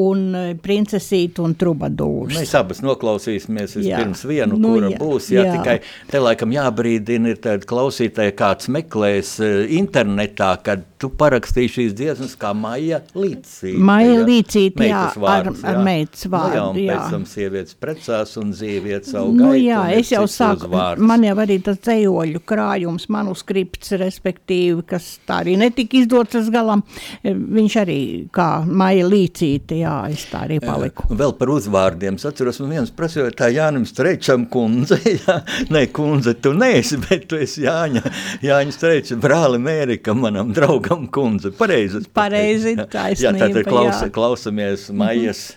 [0.00, 2.38] un eh, princesītu un trubadūrs.
[2.38, 4.00] Mēs abas noklausīsimies Jā.
[4.00, 5.28] pirms vienu, Nu, kura jā, būs.
[5.34, 5.56] Jā, jā.
[5.58, 5.76] tikai
[6.10, 12.32] te laikam jābrīdina, ir tāda klausītāja, kāds meklēs eh, internetā, kad tu parakstīji šīs dziesmas
[12.40, 13.76] kā Maija Līcīte.
[13.78, 14.24] Maija ja?
[14.26, 15.84] Līcīte, jā, ar- vārds, ar jā.
[15.84, 16.96] meitas Nu, jā, vārdu, un jā.
[16.96, 21.36] pēc tam sievietes precās un zīvietes savu Nu, gaitu, jā, es jau sāku, man jau
[21.44, 26.82] arī tas dzējoļu krājums, manuskripts, respektīvi, kas tā arī netika izdots uz galam,
[27.22, 28.00] eh, viņš arī
[28.34, 31.08] kā Maija Līcīte, jā, es tā arī paliku.
[31.10, 32.18] Un Vēl par uzvārdiem.
[32.18, 35.00] Es atceros, man viens prasīja, tā Jānis Strečam kundze.
[35.18, 35.38] Jā,
[35.74, 38.04] nē, kundze, tu neesi, bet tu esi Jāņa,
[38.44, 41.54] Jāņa Streča brāli Mērika, manam draugam kundze.
[41.58, 42.04] Pareizi.
[42.14, 45.48] Pareizi, taisnība, Jā, tātad klausa, klausamies maijas,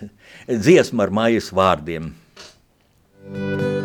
[0.48, 2.12] dziesmu ar maijas vārdiem.
[3.32, 3.81] Taurinīši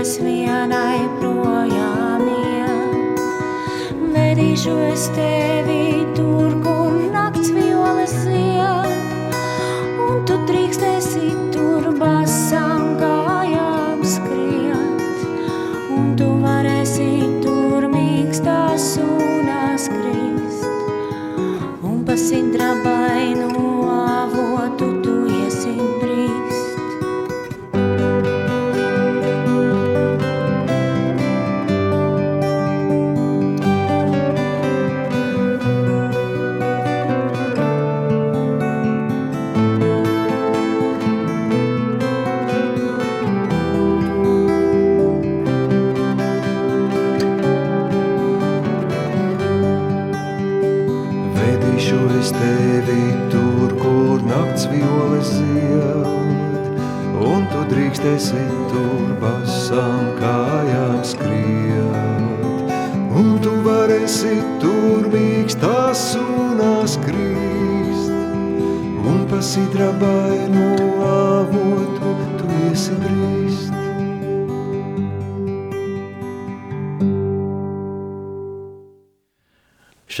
[0.00, 2.22] negribēsies vienai projām
[4.90, 6.59] es tevi tur,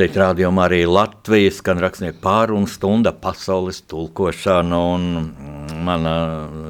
[0.00, 5.02] Šeit rādījumā arī Latvijas skan rakstnieku pārunu stunda pasaules tulkošana, un
[5.84, 6.14] mana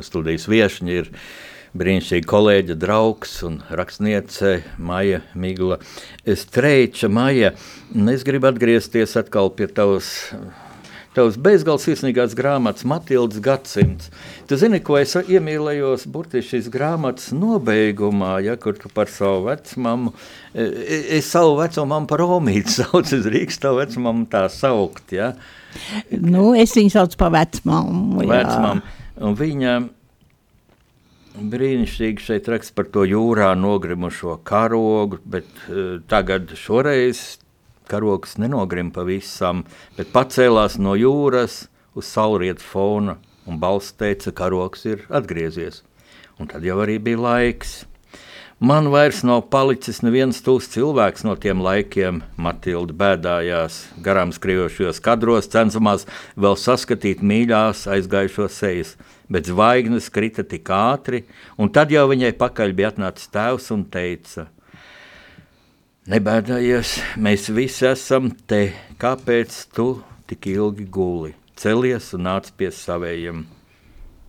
[0.02, 1.12] studijas viešņa ir
[1.78, 5.78] brīnišķīga kolēģa, draugs un rakstniece Maija Migla
[6.26, 7.06] Streiča.
[7.06, 7.52] Maija,
[8.10, 10.10] es gribu atgriezties atkal pie tavas
[11.20, 14.10] tavs bezgalīgi sirsnīgās grāmatas, Matildas gadsimts.
[14.48, 20.14] Tu zini, ko es iemīlējos burtiski šīs grāmatas nobeigumā, ja, kur tu par savu vecmāmu,
[20.54, 25.34] e, e, es savu vecumāmu par Omītu saucu, es rīkstu tavu vecmāmu tā saukt, ja.
[26.10, 28.32] Nu, es viņu saucu par vecmāmu, jā.
[28.32, 29.78] Vecmāmu, un viņa
[31.50, 37.38] brīnišķīgi šeit raksta par to jūrā nogrimušo karogu, bet uh, tagad šoreiz
[37.90, 39.64] karogs nenogrim pavisam,
[39.98, 41.64] bet pacēlās no jūras
[41.98, 45.82] uz saulrietu fona, un balss teica, karogs ir atgriezies.
[46.40, 47.80] Un tad jau arī bija laiks.
[48.60, 52.20] Man vairs nav palicis neviens tūs cilvēks no tiem laikiem.
[52.36, 56.04] Matilda bēdājās garām skriejošos kadros, cenšamās
[56.36, 58.94] vēl saskatīt mīļās aizgājušos sejas,
[59.32, 61.24] bet zvaigznes krita tik ātri,
[61.56, 64.50] un tad jau viņai pakaļ bija atnācis tēvs un teica–
[66.10, 68.72] Nebēdājies, mēs visi esam te.
[68.98, 71.36] Kāpēc tu tik ilgi guli?
[71.54, 73.44] Celies un nāc pie saviem.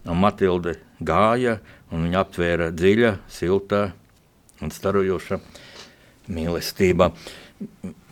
[0.05, 1.55] Un Matilde gāja,
[1.89, 3.79] un viņa aptvēra dziļa, silta
[4.61, 5.39] un starojoša
[6.29, 7.09] mīlestība.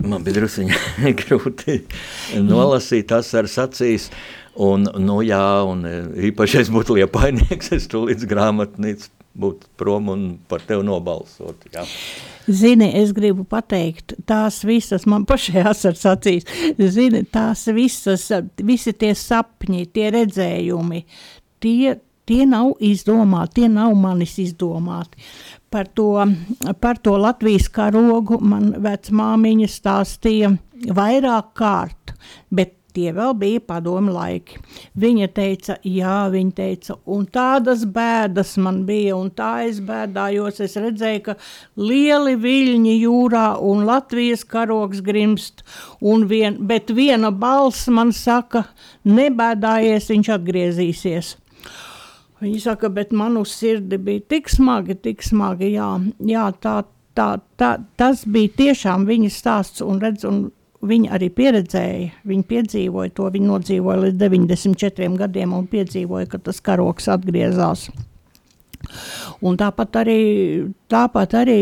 [0.01, 1.77] Man bija druskuļi grūti
[2.41, 4.09] nolasīt tās ar acīs.
[4.57, 5.85] Un, nu, jā, un
[6.31, 11.67] īpaši es būtu liepainieks, es tu līdz grāmatnīcu būtu prom un par tevi nobalsot.
[11.73, 11.85] Jā.
[12.49, 16.47] Zini, es gribu pateikt, tās visas, man pašai asars acīs,
[16.79, 18.27] zini, tās visas,
[18.65, 21.03] visi tie sapņi, tie redzējumi,
[21.63, 21.95] tie,
[22.29, 25.21] tie nav izdomāti, tie nav manis izdomāti.
[25.69, 26.15] Par to,
[26.81, 30.55] par to Latvijas karogu man vecmāmiņa stāstīja
[30.97, 32.15] vairāk kārt,
[32.49, 34.57] bet Tie vēl bija padomu laiki.
[34.97, 40.57] Viņa teica, jā, viņa teica, un tādas bēdas man bija, un tā es bēdājos.
[40.65, 41.35] Es redzēju, ka
[41.77, 45.61] lieli viļņi jūrā un Latvijas karoks grimst,
[46.01, 48.65] vien, bet viena balss man saka,
[49.05, 51.33] nebēdājies, viņš atgriezīsies.
[52.39, 55.91] Viņa saka, bet man uz sirdi bija tik smagi, tik smagi, jā,
[56.25, 56.79] jā tā,
[57.13, 60.47] tā, tā, tas bija tiešām viņa stāsts un redz, un
[60.79, 66.61] Viņa arī pieredzēja, viņa piedzīvoja to, viņa nodzīvoja līdz 94 gadiem un piedzīvoja, ka tas
[66.63, 67.89] karoks atgriezās.
[69.43, 70.21] Un tāpat arī,
[70.87, 71.59] tāpat arī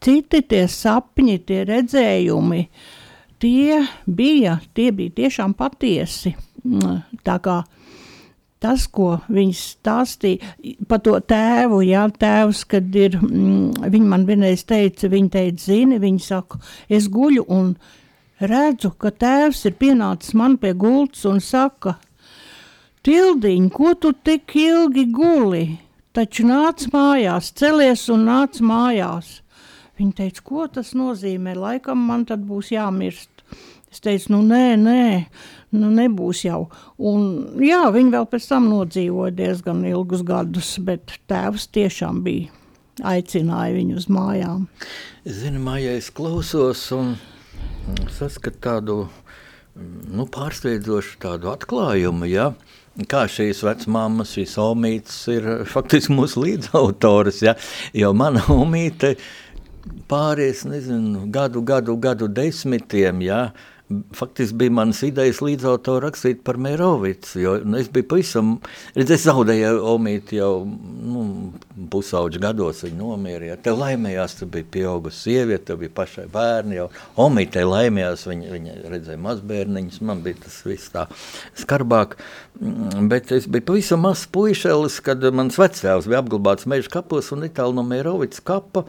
[0.00, 2.62] citi tie sapņi, tie redzējumi,
[3.42, 6.36] tie bija, tie bija tiešām patiesi.
[7.26, 7.60] Tā kā
[8.60, 14.66] tas, ko viņš stāstīja par to tēvu, jā, tēvs, kad ir, mm, viņi man vienreiz
[14.68, 17.72] teica, viņi teica, zini, viņi saka, es guļu un
[18.40, 21.98] redzu, ka tēvs ir pienācis man pie gultas un saka,
[23.00, 25.64] Tildiņ, ko tu tik ilgi guli?
[26.12, 29.38] Taču nāc mājās, celies un nāc mājās.
[29.96, 31.54] Viņa teica, ko tas nozīmē?
[31.56, 33.30] Laikam man tad būs jāmirst.
[33.88, 35.06] Es teicu, nu nē, nē,
[35.80, 36.66] nu nebūs jau.
[36.98, 37.24] Un,
[37.64, 42.52] jā, viņi vēl pēc tam nodzīvoja diezgan ilgus gadus, bet tēvs tiešām bija
[43.00, 44.68] aicināja viņu uz mājām.
[45.24, 47.14] Zini, Maija, es klausos un
[48.16, 48.96] saskatu tādu
[49.76, 52.28] nu, pārsteidzošu tādu atklājumu.
[52.30, 52.50] Ja?
[53.10, 57.56] Kā šīs vecmāmas, šīs omītes ir faktiski mūsu līdzautoras, ja?
[57.96, 59.14] jo mana omīte
[60.10, 63.44] pāries, nezinu, gadu, gadu, gadu desmitiem, ja?
[64.14, 68.52] faktiski bija manas idejas līdz ar to rakstīt par Mērovicu, nu, es biju pavisam,
[68.94, 71.24] redz, es zaudēju Omīti jau nu,
[71.90, 76.88] pusauģu gados, viņa nomierīja, tev laimējās, tu bija pieaugusi sieviete, tev bija pašai bērni jau,
[77.20, 81.06] Omītei laimējās, viņa, viņa redzēja mazbērniņus, man bija tas viss tā
[81.58, 82.16] skarbāk,
[82.60, 87.48] mm, bet es biju pavisam mazs puišelis, kad mans vectēvs bija apglabāts meža kapos un
[87.48, 88.86] itāli no Mērovica kapa,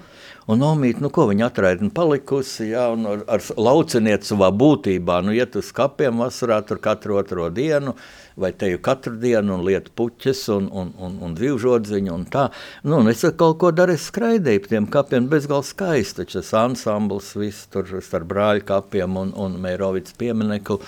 [0.52, 5.32] Un nomīt, nu, ko viņa atraida palikusi, jā, un ar, ar lauciniet savā būtībā, nu,
[5.38, 7.94] iet uz kapiem vasarā tur katru otro dienu,
[8.36, 12.48] vai teju katru dienu un lietu puķes un, un, un, un dzīvžodziņu un tā.
[12.84, 16.18] Nu, un es kaut ko daru, es skraidīju pa tiem kapiem, bezgalīgi skaisti.
[16.22, 20.82] Taču tas ansamblis viss tur starp brāļu kapiem un, un Mērovics pieminekli.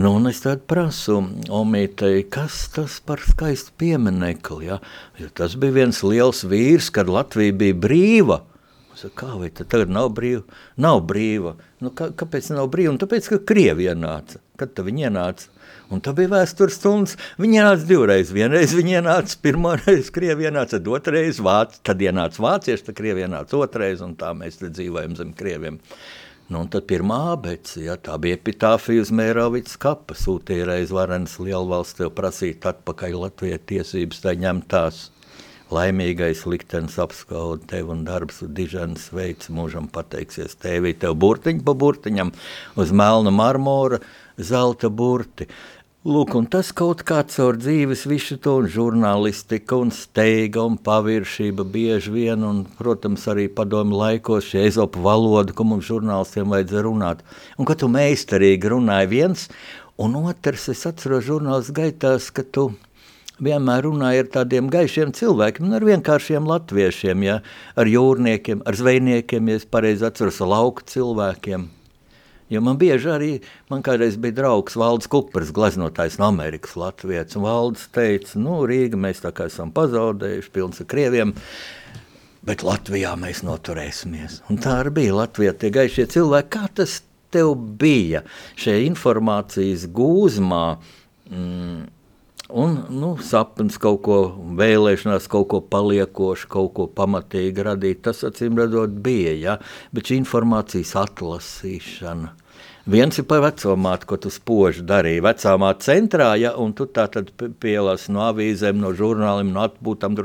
[0.00, 1.18] Nu, un es tādu prasu
[1.52, 4.80] Omītei, kas tas par skaistu pieminekli, ja?
[5.20, 8.40] Jo tas bija viens liels vīrs, kad Latvija bija brīva.
[9.02, 10.44] Es saku, kā vai tad tagad nav brīva?
[10.78, 11.56] Nav brīva.
[11.82, 12.92] Nu, kā, kāpēc nav brīva?
[12.92, 14.38] Un tāpēc, ka Krievi ienāca.
[14.60, 15.48] Kad viņi ienāca?
[15.90, 17.16] Un tā bija vēstures stundas.
[17.42, 18.30] Viņi ienāca divreiz.
[18.30, 23.26] Vienreiz viņi ienāca, pirmā reize Krievija ienāca, tad otrreiz Vācija, tad ienāca vācieši, tad Krievija
[23.26, 25.80] ienāca otrreiz, un tā mēs dzīvojam zem Krieviem.
[26.46, 31.40] Nu, un tad pirmā abece, ja, tā bija epitāfija uz Mēravicas kapa, sūtīja reiz varenas
[31.42, 35.08] lielvalsts tev prasīt atpakaļ Latvijai tiesības, tai ņemtās.
[35.72, 41.74] Laimīgais liktenis apskauda tevi un darbs, un diženas veids mūžam pateiksies tēvī, tev burtiņu pa
[41.78, 42.32] burtiņam
[42.76, 44.02] uz melna marmora,
[44.36, 45.48] zelta burti.
[46.02, 51.62] Lūk, un tas kaut kā caur dzīves visu to un žurnālistika un steiga un paviršība
[51.62, 57.22] bieži vien, un, protams, arī padomu laikos šie ezopu valoda, ko mums žurnālistiem vajadzēja runāt.
[57.54, 59.46] Un ka tu meistarīgi runāji viens,
[59.94, 62.72] un otrs, es atceros žurnālistu gaitās, ka tu
[63.40, 67.38] vienmēr runāji ar tādiem gaišiem cilvēkiem, ar vienkāršiem latviešiem, ja,
[67.78, 71.68] ar jūrniekiem, ar zvejniekiem, ja es pareizi atceros, lauku cilvēkiem.
[72.52, 73.30] Jo man bieži arī,
[73.72, 79.22] man kādreiz bija draugs Valdis Kupers, gleznotājs no Amerikas Latvijas, Valdis teica, nu, Rīga mēs
[79.24, 81.32] tā kā esam pazaudējuši, pilns ar krieviem,
[82.44, 84.42] bet Latvijā mēs noturēsimies.
[84.52, 86.98] Un tā arī bija Latvijā tie gaišie cilvēki, kā tas
[87.32, 88.20] tev bija
[88.60, 90.66] šajā informācijas gūzmā,
[91.32, 91.80] mm,
[92.52, 94.18] Un nu, sapnis kaut ko,
[94.58, 99.32] vēlēšanās kaut ko paliekošu, kaut ko pamatīgi radīt, tas acīm redzot bija.
[99.40, 99.56] Ja?
[99.96, 102.36] Bet šī informācijas atlasīšana,
[102.82, 105.22] Viens ir par veco māti, ko tu spoži darīji.
[105.22, 107.28] Vecā māte centrā, ja, un tu tā tad
[107.62, 110.18] pielāsi no avīzēm, no žurnāliem, no atpūtām,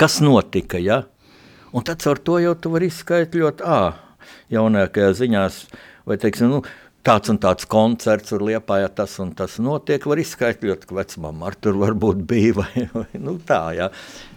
[0.00, 0.80] kas notika.
[0.80, 1.02] Ja?
[1.76, 4.00] Un tad ar to jau tu vari izskaidrot, ah,
[4.48, 5.60] jaunākajā ziņās,
[6.08, 6.62] vai teiksim, nu,
[7.06, 11.48] tāds un tāds koncerts, tur liepā, ja tas un tas notiek, var izskaidrot, ka vecmāma
[11.50, 13.88] ar tur varbūt bija, vai, vai nu tā, ja.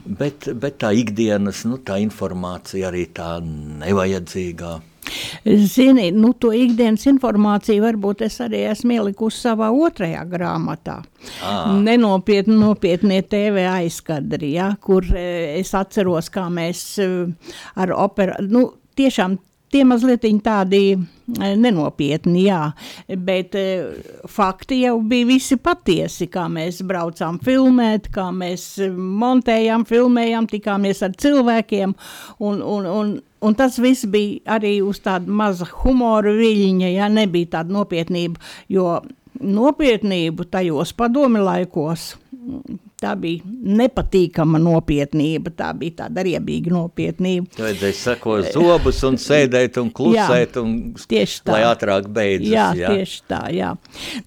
[0.03, 4.73] Bet, bet tā ikdienas, nu tā informācija arī tā nevajadzīgā.
[5.43, 11.01] Zini, nu, to ikdienas informāciju varbūt es arī esmu ielikusi savā otrajā grāmatā.
[11.43, 11.55] À.
[11.75, 17.09] Nenopietni, nopietnie TV aizkadri, ja, kur e, es atceros, kā mēs e,
[17.83, 19.37] ar opera, nu, tiešām
[19.73, 20.97] tie mazliet tādi e,
[21.59, 22.61] nenopietni, jā,
[23.17, 23.57] bet
[24.29, 31.17] fakti jau bija visi patiesi, kā mēs braucām filmēt, kā mēs montējām, filmējām, tikāmies ar
[31.19, 31.95] cilvēkiem.
[32.39, 37.57] Un, un, un Un tas viss bija arī uz tāda maza humora viļņa, ja nebija
[37.57, 38.39] tāda nopietnība,
[38.71, 39.01] jo
[39.43, 42.13] nopietnību tajos padomi laikos
[43.03, 43.43] tā bija
[43.81, 47.51] nepatīkama nopietnība, tā bija tāda riebīga nopietnība.
[47.59, 50.75] Vajadzēja sakot zobus un sēdēt un klusēt, jā, un,
[51.11, 51.55] tieši tā.
[51.55, 52.51] lai ātrāk beidzas.
[52.53, 53.73] Jā, jā, tieši tā, jā.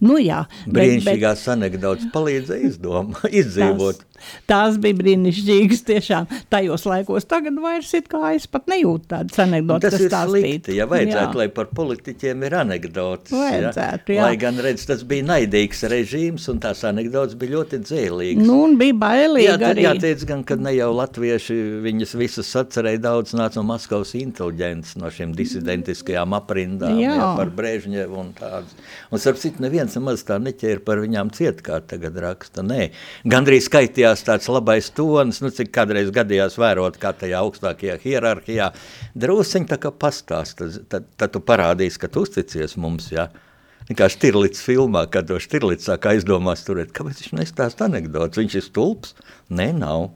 [0.04, 0.44] Nu jā.
[0.66, 4.02] Brīnišķīgās bet, bet, anekdotas palīdzēja izdoma, izdzīvot.
[4.02, 4.15] Tās,
[4.50, 7.28] tās bija brīnišķīgas tiešām tajos laikos.
[7.28, 11.40] Tagad vairs it kā es pat nejūtu tādas anekdotas, tas ir slikti, ja vajadzētu, jā.
[11.42, 13.34] lai par politiķiem ir anekdotas.
[13.34, 14.20] Vajadzētu, jā.
[14.20, 14.26] jā.
[14.26, 18.46] Lai gan, redz, tas bija naidīgs režīms un tās anekdotas bija ļoti dzēlīgas.
[18.46, 19.86] Nu, un bija bailīgi jā, arī.
[19.86, 25.10] Jāteic gan, ka ne jau latvieši viņas visas sacerēja, daudz nāca no Maskavas inteliģents, no
[25.12, 27.14] šiem disidentiskajām aprindām, jā.
[27.16, 28.74] Jā, par Brežņevu un tādas.
[29.10, 32.88] Un, starp citu, neviens nemaz tā neķēra par viņām ciet, kā tagad raksta, nē.
[33.28, 33.68] Gandrīz
[34.06, 38.72] skaitījās tāds labais tonis, nu, cik kādreiz gadījās vērot, kā tajā augstākajā hierarhijā,
[39.16, 43.26] drūsiņ tā kā pastāst, tad, tad, tad tu parādīsi, ka tu uzticies mums, jā.
[43.26, 43.94] Ja?
[43.96, 48.38] Kā Stirlīts filmā, kad to Stirlīts sāk aizdomās turēt, kāpēc viņš nestāsta anekdotas.
[48.40, 49.14] Viņš ir stulbs?
[49.48, 50.08] Nē, nav.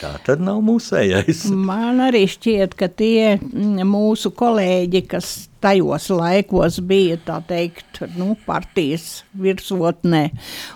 [0.00, 1.44] Tā tad nav mūsējais.
[1.52, 8.34] Man arī šķiet, ka tie mm, mūsu kolēģi, kas tajos laikos bija, tā teikt, nu,
[8.44, 10.26] partijas virsotnē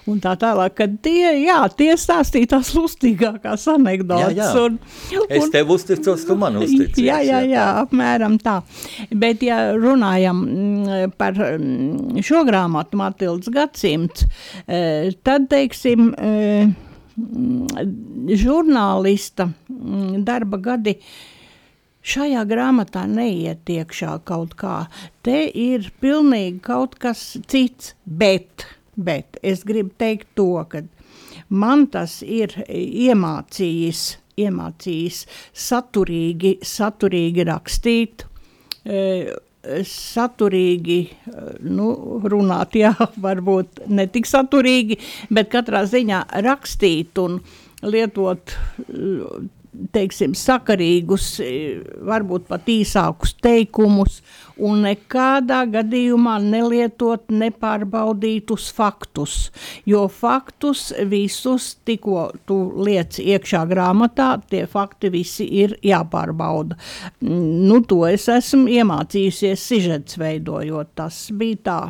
[0.08, 4.32] un tā tālāk, ka tie, jā, tie stāstīja tās lustīgākās anekdotas.
[4.36, 4.64] Jā, jā.
[4.64, 4.78] Un,
[5.18, 7.02] un, es tev uzticos, tu man uzticies.
[7.04, 8.60] Jā, jā, jā, apmēram tā.
[9.12, 14.28] Bet, ja runājam mm, par mm, šo grāmatu Matildas gadsimts,
[14.66, 16.87] eh, tad, teiksim, eh,
[18.38, 20.94] žurnālista mm, darba gadi
[22.08, 24.86] šajā grāmatā neiet iekšā kaut kā.
[25.26, 28.66] Te ir pilnīgi kaut kas cits, bet,
[28.96, 30.84] bet es gribu teikt to, ka
[31.48, 34.06] man tas ir iemācījis,
[34.38, 35.20] iemācījis
[35.66, 38.24] saturīgi, saturīgi rakstīt,
[38.86, 39.02] e,
[39.88, 40.98] saturīgi
[41.66, 41.88] nu,
[42.28, 42.92] runāt, jā,
[43.26, 44.98] varbūt ne tik saturīgi,
[45.34, 47.40] bet katrā ziņā rakstīt un
[47.86, 48.54] lietot
[49.94, 51.50] teiksim, sakarīgus, e,
[52.06, 54.20] varbūt pat īsākus teikumus,
[54.58, 59.36] un nekādā gadījumā nelietot nepārbaudītus faktus,
[59.88, 62.58] jo faktus visus, tikko tu
[62.88, 66.78] liec iekšā grāmatā, tie fakti visi ir jāpārbauda.
[67.28, 71.80] Nu, to es esmu iemācījusies sižets veidojot, tas bija tā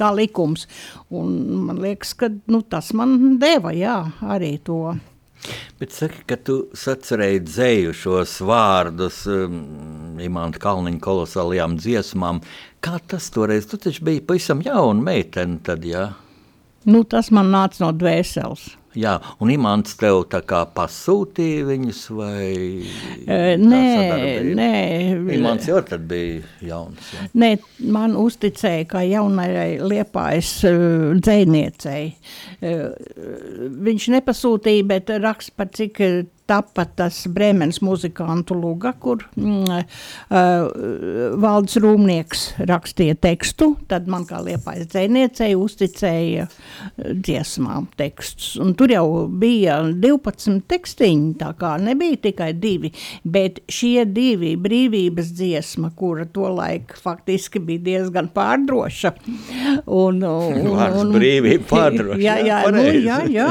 [0.00, 0.66] kā likums,
[1.12, 1.36] un
[1.66, 4.94] man liekas, ka nu, tas man deva, jā, arī to.
[5.80, 12.42] Bet saki, ka tu sacerēji dzēju šos vārdus um, Imanta Kalniņa kolosālajām dziesmām.
[12.84, 13.68] Kā tas toreiz?
[13.70, 16.10] Tu taču biji pavisam jauna meitene tad, jā?
[16.88, 18.70] Nu, tas man nāca no dvēseles.
[18.98, 22.46] Jā, un Imants tev tā kā pasūtīja viņus, vai
[23.22, 23.82] e, nē,
[24.58, 24.72] nē.
[25.36, 27.12] Imants jau tad bija jauns.
[27.14, 27.28] Ja?
[27.38, 27.52] Nē,
[27.94, 32.02] man uzticēja, kā jaunai liepājas uh, dzēniecei.
[32.58, 32.90] Uh,
[33.86, 36.02] viņš nepasūtīja, bet raksta par cik
[36.50, 44.40] tapa tas Brēmenes muzikantu luga, kur mm, uh, valdes rūmnieks rakstīja tekstu, tad man kā
[44.44, 46.48] liepais dzēniecei uzticēja
[46.98, 48.54] dziesmām tekstus.
[48.60, 52.92] Un tur jau bija 12 tekstiņi, tā kā nebija tikai divi,
[53.22, 59.14] bet šie divi brīvības dziesma, kura to laik faktiski bija diezgan pārdroša.
[59.86, 62.20] Un, un, un, un, brīvība pārdroša.
[62.30, 63.50] Jā, jā, jā, nu, jā, jā,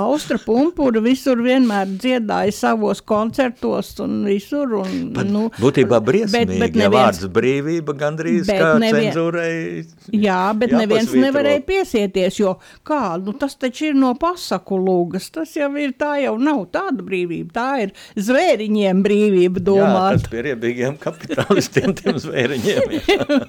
[0.00, 4.80] Austra pumpura visur vienmēr dziedāja dziedāja savos koncertos un visur.
[4.80, 9.84] Un, Pat, nu, būtībā briesmīgi, bet, bet neviens, ja vārds brīvība gandrīz kā nevien, cenzūrai.
[10.12, 15.52] Jā, bet neviens nevarēja piesieties, jo kā, nu tas taču ir no pasaku lūgas, tas
[15.56, 20.16] jau ir, tā jau nav tāda brīvība, tā ir zvēriņiem brīvība domāt.
[20.16, 22.78] Jā, tas pie riebīgiem kapitalistiem, tiem zvēriņiem.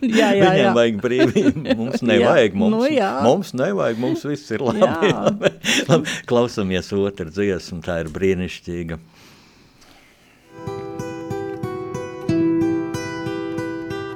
[0.01, 0.49] Jā, jā, jā.
[0.51, 0.71] Viņiem jā.
[0.75, 3.09] vajag brīvību, mums nevajag, mums, nu, jā.
[3.23, 4.81] mums nevajag, mums viss ir labi.
[4.81, 5.51] labi.
[5.91, 6.15] labi.
[6.29, 8.99] Klausamies otru dziesmu, tā ir brīnišķīga vajadzīga.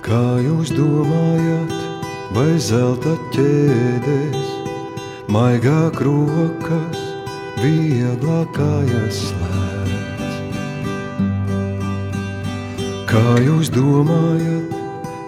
[0.06, 1.74] Kā jūs domājat,
[2.34, 4.52] vai zelta ķēdes,
[5.30, 7.00] maigāk rokas,
[7.62, 10.36] vieglāk kājas slēdz?
[13.10, 14.76] Kā jūs domājat,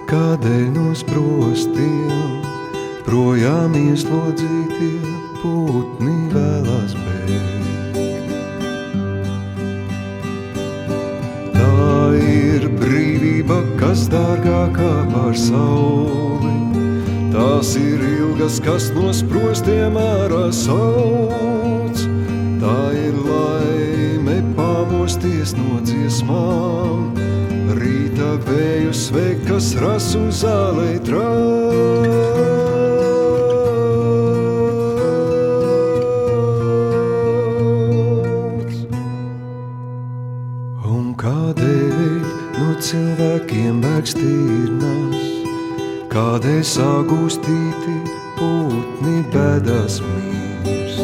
[0.08, 2.44] kādēļ no sprostiem
[3.08, 4.94] projām ieslodzītie
[5.42, 6.57] putni vēlas
[13.28, 16.54] brīvība, kas dārgākā par sauli.
[17.34, 21.98] Tās ir ilgas, kas no sprostiem ārā sauc.
[22.62, 27.14] Tā ir laime pamosties no dziesmām,
[27.78, 32.87] rīta vēju sveikt, kas rasu zālē trauc.
[42.84, 45.22] Cilvēkiem bēg stīrnās,
[46.12, 47.96] kādēļ sagūstīti
[48.38, 51.02] putni bēdās mirst.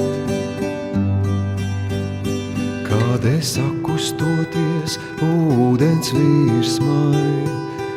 [2.86, 7.26] Kādēļ sakustoties ūdens virsmai,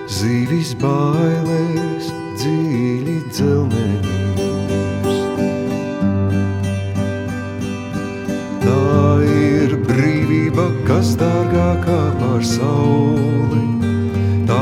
[0.09, 2.09] zīvis bailēs
[2.41, 4.17] dziļi dzelmenī.
[8.65, 8.81] Tā
[9.37, 13.66] ir brīvība, kas dārgākā par sauli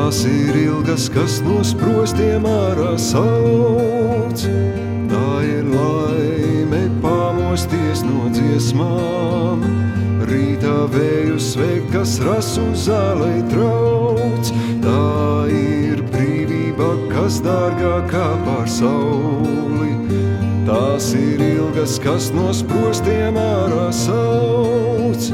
[0.05, 4.43] Tās ir ilgas, kas no sprostiem ārā sauc.
[5.09, 9.65] Tā ir laime pamosties no dziesmām,
[10.29, 14.53] rītā vēju sveikt, kas rasu zālei trauc.
[14.85, 15.09] Tā
[15.57, 19.97] ir brīvība, kas dārgākā par sauli.
[20.69, 25.33] Tās ir ilgas, kas no sprostiem ārā sauc.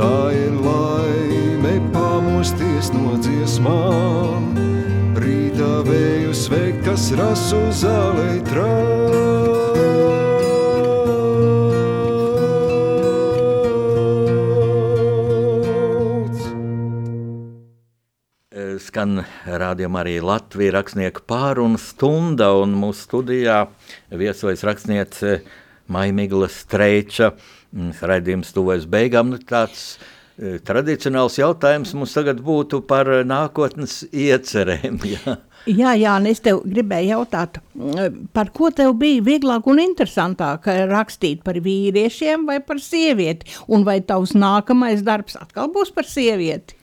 [0.00, 1.97] Tā ir laime pamosties
[2.94, 4.52] no dziesmām,
[5.18, 9.18] rītā vēju sveikt, kas rasu zālē trauc.
[18.78, 23.58] Skan rādījumā arī Latvijas rakstnieku pārunu stunda, un mūsu studijā
[24.14, 25.40] viesojas rakstniece
[25.90, 27.32] Maimigla Streiča.
[27.74, 29.34] Mm, raidījums tuvojas beigām.
[29.34, 35.02] Nu, tāds e, tradicionāls jautājums mums tagad būtu par nākotnes iecerēm.
[35.14, 35.38] Jā.
[35.68, 37.58] Jā, jā, es tev gribēju jautāt,
[38.32, 43.50] par ko tev bija vieglāk un interesantāk rakstīt par vīriešiem vai par sievieti?
[43.68, 46.78] Un vai tavs nākamais darbs atkal būs par sievieti?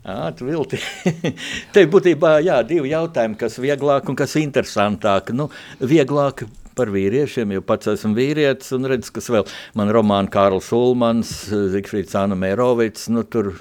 [0.00, 0.80] Jā, tu vilti.
[1.74, 5.30] Te būtībā jā, divi jautājumi, kas vieglāk un kas interesantāk.
[5.36, 6.46] Nu, vieglāk
[6.78, 9.46] par vīriešiem, jo pats esmu vīrietis un redzu, kas vēl
[9.78, 11.32] man romāna Kārls Ulmans,
[11.74, 13.52] Zikfrīds Anna Mērovics, nu tur,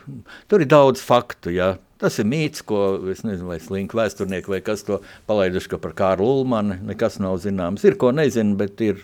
[0.52, 1.76] tur ir daudz faktu, jā.
[2.00, 5.96] Tas ir mīts, ko es nezinu, vai slinki vēsturnieki vai kas to palaiduši, ka par
[5.98, 7.84] Kārlu Ulmani nekas nav zināms.
[7.84, 9.02] Ir ko nezinu, bet ir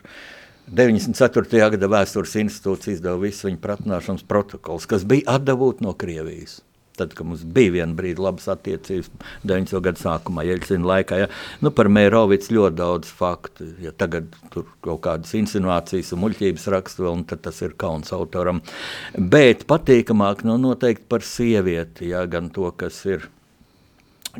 [0.71, 1.59] 94.
[1.75, 6.61] gada vēstures institūts izdeva visu viņa pratināšanas protokols, kas bija atdavūt no Krievijas.
[6.95, 9.09] Tad, kad mums bija viena brīdi labas attiecības,
[9.43, 9.81] 90.
[9.83, 11.27] gada sākumā, zinu, laikā, ja,
[11.65, 13.67] nu, par Mērovicu ļoti daudz faktu.
[13.83, 18.63] Ja tagad tur kaut kādas insinuācijas un muļķības raksta vēl, tad tas ir kauns autoram.
[19.17, 23.29] Bet patīkamāk nu, noteikti par sievieti, ja, gan to, kas ir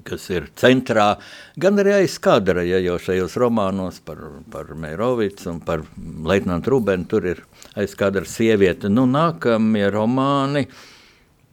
[0.03, 1.14] kas ir centrā,
[1.56, 4.20] gan arī aiz kadra, ja jau šajos romānos par,
[4.51, 7.39] par Mērovicu un par Leitnantu Rubenu tur ir
[7.80, 8.91] aiz kadra sieviete.
[8.91, 10.95] Nu, nākamie romāni, uh,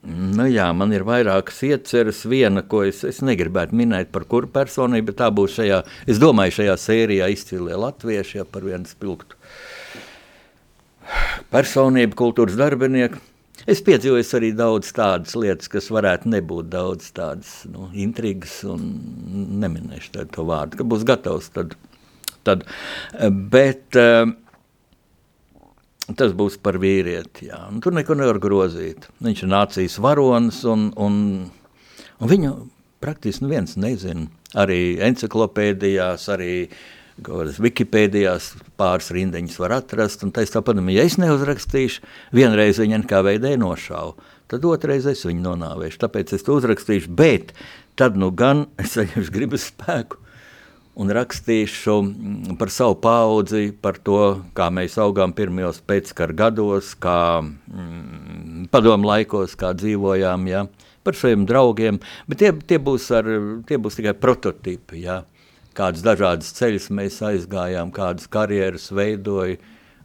[0.02, 2.24] Nu, jā, man ir vairākas ieceres.
[2.26, 6.56] Viena, ko es, es negribētu minēt par kuru personību, bet tā būs šajā, es domāju,
[6.58, 9.38] šajā sērijā izcilie latvieši, ja par vienu spilgtu
[11.52, 13.20] personību, kultūras darbinieku.
[13.68, 18.88] Es piedzīvoju arī daudz tādas lietas, kas varētu nebūt daudz tādas nu, intrigas, un
[19.62, 21.52] neminēšu to vārdu, ka būs gatavs.
[21.54, 21.76] Tad,
[22.48, 22.64] tad.
[23.52, 24.32] Bet, uh,
[26.18, 27.48] Tas būs par vīrieti.
[27.50, 27.64] Jā.
[27.70, 29.08] Un tur neko nevar grozīt.
[29.24, 31.14] Viņš ir nācijas varonis, un, un,
[32.18, 32.54] un viņu
[33.02, 34.26] praktiski neviens nezina.
[34.58, 36.52] Arī encyklopēdijās, arī
[37.22, 38.48] Wikipēdijās
[38.80, 40.24] pāris rindiņas var atrast.
[40.26, 42.02] Un tā es tāpat, ja es neuzrakstīšu,
[42.34, 44.16] vienreiz viņa kā veidē nošauju,
[44.50, 46.00] tad otrreiz es viņu nonāvēšu.
[46.02, 47.52] Tāpēc es to uzrakstīšu, bet
[48.00, 50.21] tad nu gan es saņemšu gribas spēku
[51.00, 54.20] un rakstīšu mm, par savu paudzi, par to,
[54.56, 60.66] kā mēs augām pirmajos pēckara gados, kā mm, padomu laikos, kā dzīvojām, ja,
[61.02, 63.30] par saviem draugiem, bet tie, tie, būs, ar,
[63.68, 65.22] tie būs tikai prototipi, ja,
[65.78, 69.56] kādas dažādas ceļas mēs aizgājām, kādas karjeras veidoja,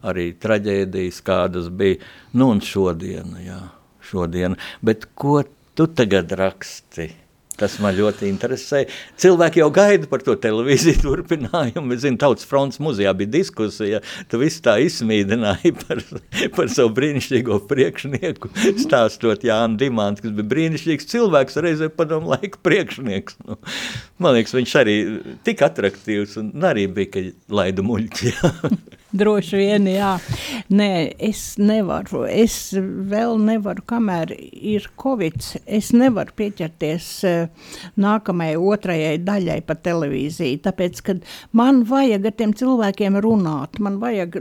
[0.08, 2.00] arī traģēdijas, kādas bija,
[2.38, 3.62] nu un šodiena, jā,
[4.08, 5.42] šodiena, bet ko
[5.76, 7.10] tu tagad raksti?
[7.58, 8.84] Tas man ļoti interesē.
[9.18, 11.96] Cilvēki jau gaida par to televīziju turpinājumu.
[11.96, 16.02] Es zinu, Tautas fronts muzejā bija diskusija, tu visu tā izsmīdināji par,
[16.56, 18.52] par savu brīnišķīgo priekšnieku,
[18.84, 23.40] stāstot Jānu Dimāns, kas bija brīnišķīgs cilvēks, reizē padomu laika priekšnieks.
[23.48, 23.58] Nu,
[24.22, 24.96] man liekas, viņš arī
[25.46, 27.26] tik atraktīvs un arī bija, ka
[27.58, 28.34] laida muļķi.
[29.08, 30.10] Droši vien, jā.
[30.68, 30.88] Nē,
[31.24, 32.26] es nevaru.
[32.28, 35.38] Es vēl nevaru, kamēr ir covid.
[35.64, 40.60] Es nevaru pieķerties uh, nākamajai otrajai daļai pa televīziju.
[40.66, 41.24] Tāpēc, kad
[41.56, 44.36] man vajag ar tiem cilvēkiem runāt, man vajag,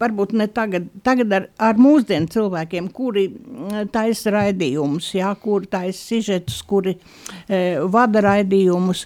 [0.00, 6.00] varbūt ne tagad, tagad ar, ar mūsdienu cilvēkiem, kuri mm, taisa raidījumus, jā, kuri taisa
[6.14, 9.04] sižetus, kuri uh, vada raidījumus.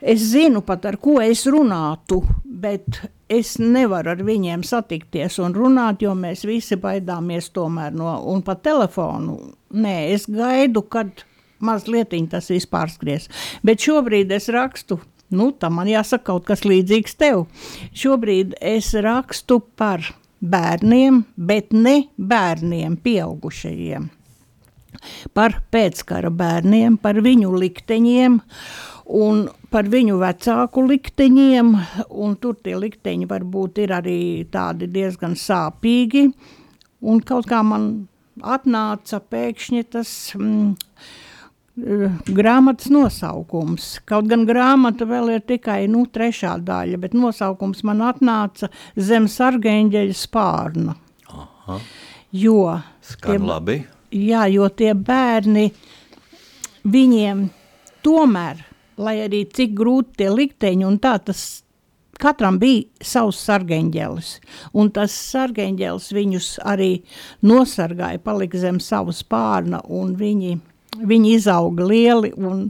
[0.00, 6.02] Es zinu pat, ar ko es runātu, bet es nevaru ar viņiem satikties un runāt,
[6.04, 9.38] jo mēs visi baidāmies tomēr no, un pa telefonu.
[9.70, 11.24] Nē, es gaidu, kad
[11.62, 13.28] mazliet tas viss pārskries.
[13.62, 14.98] Bet šobrīd es rakstu,
[15.30, 17.46] nu, tam man jāsaka kaut kas līdzīgs tev.
[17.94, 20.02] Šobrīd es rakstu par
[20.40, 24.08] bērniem, bet ne bērniem, pieaugušajiem.
[25.36, 28.40] Par pēckara bērniem, par viņu likteņiem
[29.10, 31.72] un par viņu vecāku likteņiem,
[32.22, 34.20] un tur tie likteņi varbūt ir arī
[34.52, 36.28] tādi diezgan sāpīgi,
[37.00, 37.90] un kaut kā man
[38.40, 40.76] atnāca pēkšņi tas mm,
[42.30, 43.92] grāmatas nosaukums.
[44.08, 50.16] Kaut gan grāmata vēl ir tikai nu, trešā daļa, bet nosaukums man atnāca zem sargeņģeļa
[50.16, 50.96] spārna.
[51.30, 51.80] Aha.
[52.30, 53.78] Jo Skan tie, labi.
[54.14, 55.70] Jā, jo tie bērni,
[56.86, 57.48] viņiem
[58.06, 58.69] tomēr
[59.00, 61.42] lai arī cik grūti tie likteņi un tā tas
[62.20, 64.32] katram bija savs sargeņģelis,
[64.76, 66.90] un tas sargeņģelis viņus arī
[67.46, 70.58] nosargāja, palika zem savu spārna, un viņi,
[71.00, 72.66] viņi izauga lieli, un,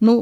[0.00, 0.16] nu,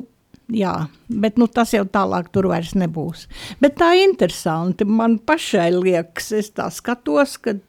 [0.53, 0.73] jā,
[1.09, 3.27] bet nu, tas jau tālāk tur vairs nebūs.
[3.63, 7.61] Bet tā interesanti, man pašai liekas, es tā skatos, kad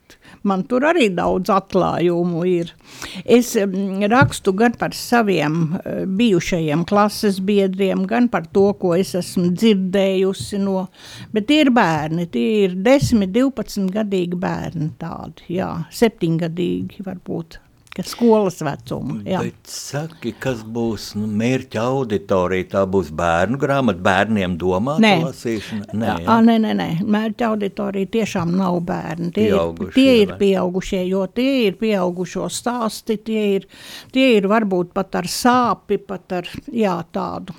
[0.47, 2.73] man tur arī daudz atklājumu ir.
[3.23, 9.13] Es mm, rakstu gan par saviem eh, bijušajiem klases biedriem, gan par to, ko es
[9.19, 10.88] esmu dzirdējusi no,
[11.34, 17.72] bet tie ir bērni, tie ir 10, 12 gadīgi bērni tādi, jā, septiņgadīgi varbūt ka
[18.01, 19.19] skolas vecuma.
[19.27, 19.43] Jā.
[19.45, 22.65] Bet saki, kas būs nu, mērķa auditorija?
[22.71, 25.93] Tā būs bērnu grāmata, bērniem domāta lasīšana?
[25.93, 26.37] Nē, jā.
[26.47, 29.29] nē, nē, nē, mērķa auditorija tiešām nav bērni.
[29.35, 33.67] Tie ir, tie ir pieaugušie, jo tie ir pieaugušo stāsti, tie ir,
[34.15, 37.53] tie ir varbūt pat ar sāpi, pat ar jā, tādu.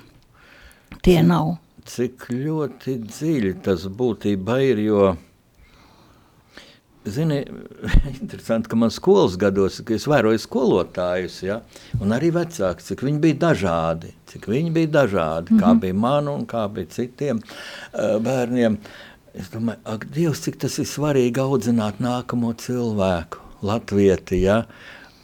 [1.05, 1.55] Tie nav.
[1.85, 5.09] cik ļoti dziļi tas būtībā ir, jo,
[7.05, 7.45] zini,
[8.21, 11.59] interesanti, ka man skolas gados, ka es vēroju skolotājus, ja,
[12.01, 15.63] un arī vecāki, cik viņi bija dažādi, cik viņi bija dažādi, mm -hmm.
[15.63, 18.77] kā bija man un kā bija citiem uh, bērniem.
[19.33, 24.63] Es domāju, ak, Dievs, cik tas ir svarīgi audzināt nākamo cilvēku, latvieti, ja,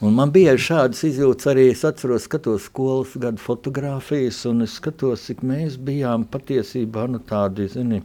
[0.02, 1.68] Un man bija šādas izjūtas arī.
[1.70, 7.68] Es atceros, skatos skolas gadu fotogrāfijas, un es skatos, cik mēs bijām patiesībā nu, tādi,
[7.70, 8.02] zini,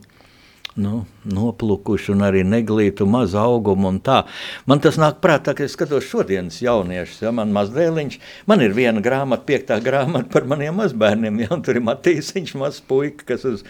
[0.76, 4.20] nu, noplukuši un arī neglītu mazu augumu un tā.
[4.68, 8.18] Man tas nāk prātā, ka es skatos šodienas jauniešus, ja man mazdēliņš,
[8.50, 12.82] man ir viena grāmata, piektā grāmata par maniem mazbērniem, ja, un tur ir Matīsiņš, mazs
[12.86, 13.64] puika, kas uz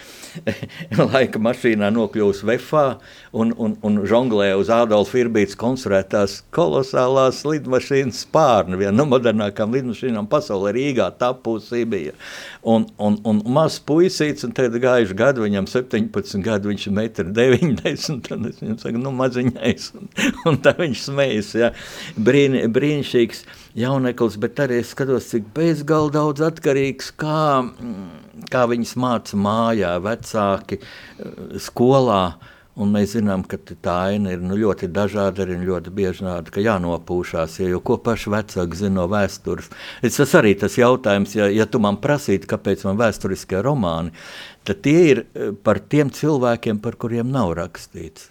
[1.15, 2.87] laika mašīnā nokļūs vefā
[3.33, 10.29] un, un, un žonglē uz Ādolfa Irbītas konstruētās kolosālās lidmašīnas spārni, viena no modernākām lidmašīnām
[10.33, 12.17] pasaulē Rīgā tapusī bija.
[12.67, 17.29] Un, un, un mazs puisīts, un tad gājuši gadu, viņam 17 gadu, viņš ir metri
[17.37, 20.11] 90, tad es viņam saku, nu maziņais, un,
[20.51, 21.71] un tā viņš smejas, ja.
[22.17, 23.45] Brīn, brīnišķīgs
[23.79, 27.47] jauneklis, bet arī es skatos, cik bezgal daudz atkarīgs, kā,
[28.53, 30.81] kā viņas māca mājā, vecāki,
[31.69, 32.23] skolā,
[32.77, 36.61] Un mēs zinām, ka tā aina ir nu, ļoti dažāda, arī ļoti bieži tāda, ka
[36.61, 37.55] jānopūšās.
[37.63, 39.71] Ja, jo ko paši vecāki zina no vēstures?
[40.05, 44.13] Es tas arī tas jautājums, ja, ja tu man prasītu, kāpēc man vēsturiskie romāni,
[44.67, 48.31] tad tie ir eh, par tiem cilvēkiem, par kuriem nav rakstīts.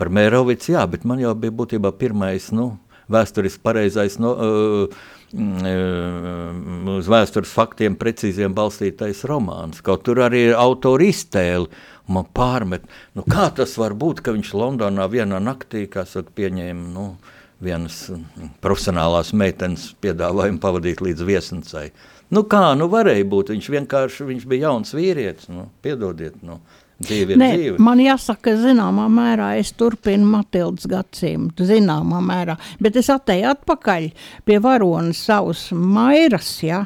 [0.00, 2.72] Par Mērovicu, jā, bet man jau bija būtībā pirmais, nu,
[3.10, 5.00] vēsturiski pareizais, no, uh,
[5.34, 9.82] uh, uz vēstures faktiem precīziem balstītais romāns.
[9.84, 11.68] Kaut tur arī ir autori iztēli,
[12.10, 12.86] man pārmet,
[13.18, 17.10] nu, kā tas var būt, ka viņš Londonā vienā naktī, kā saka, pieņēma nu,
[17.60, 21.90] vienas mm, profesionālās meitenes piedāvājumu pavadīt līdz viesnīcai.
[22.30, 26.60] Nu, kā, nu varēja būt, viņš vienkārši viņš bija jauns vīrietis, nu, piedodiet, nu,
[27.02, 27.80] dzīve ir Nē, dzīve.
[27.82, 34.10] man jāsaka, zināmā mērā es turpinu Matildas gadsimtu, zināmā mērā, bet es atēju atpakaļ
[34.46, 36.84] pie varonas savus mairas, ja,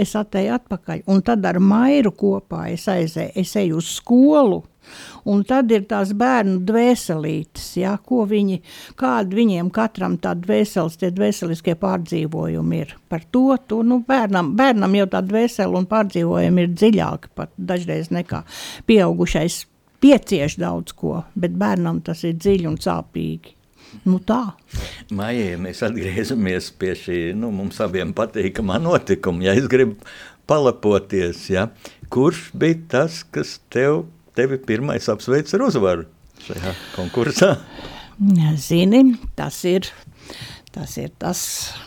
[0.00, 4.62] es atēju atpakaļ, un tad ar mairu kopā es aizēju, es eju uz skolu,
[5.26, 8.60] un tad ir tās bērnu dvēselītes, ja, ko viņi,
[8.98, 12.96] kādi viņiem katram tā dvēseles, tie dvēseliskie pārdzīvojumi ir.
[13.08, 18.12] Par to, tu, nu, bērnam, bērnam jau tā dvēsele un pārdzīvojumi ir dziļāki pat dažreiz
[18.14, 18.44] nekā
[18.86, 19.64] pieaugušais
[20.02, 23.56] piecieš daudz ko, bet bērnam tas ir dziļi un sāpīgi.
[24.04, 24.40] Nu tā.
[25.14, 29.46] Maijā mēs atgriežamies pie šī nu, mums abiem patīkamā notikuma.
[29.46, 29.96] Ja es gribu
[30.50, 31.68] palapoties, ja,
[32.12, 34.04] kurš bija tas, kas tev,
[34.36, 36.06] tevi pirmais apsveic ar uzvaru
[36.46, 37.54] šajā konkursā?
[38.56, 39.02] Zini,
[39.36, 39.88] tas ir
[40.76, 41.38] Tas ir tas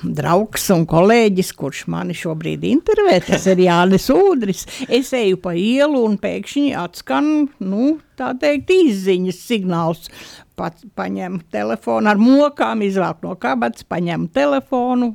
[0.02, 3.20] draugs un kolēģis, kurš mani šobrīd intervē.
[3.22, 4.64] Tas ir Jānis Udris.
[4.90, 7.28] Es eju pa ielu un pēkšņi atskan,
[7.62, 10.10] nu, tā teikt, izziņas signāls.
[10.58, 15.12] Pat paņem telefonu ar mokām, izvelk no kabatas, paņem telefonu,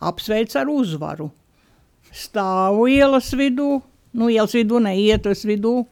[0.00, 1.28] apsveic ar uzvaru.
[2.16, 3.74] Stāvu ielas vidū,
[4.16, 5.82] nu, ielas vidū, neiet uz vidū,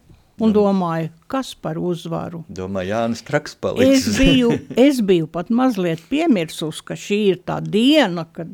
[0.40, 2.42] un domāju, kas par uzvaru.
[2.48, 4.08] Domāju, Jānis Traks paliks.
[4.08, 4.52] Es biju,
[4.88, 8.52] es biju pat mazliet piemirsus, ka šī ir tā diena, kad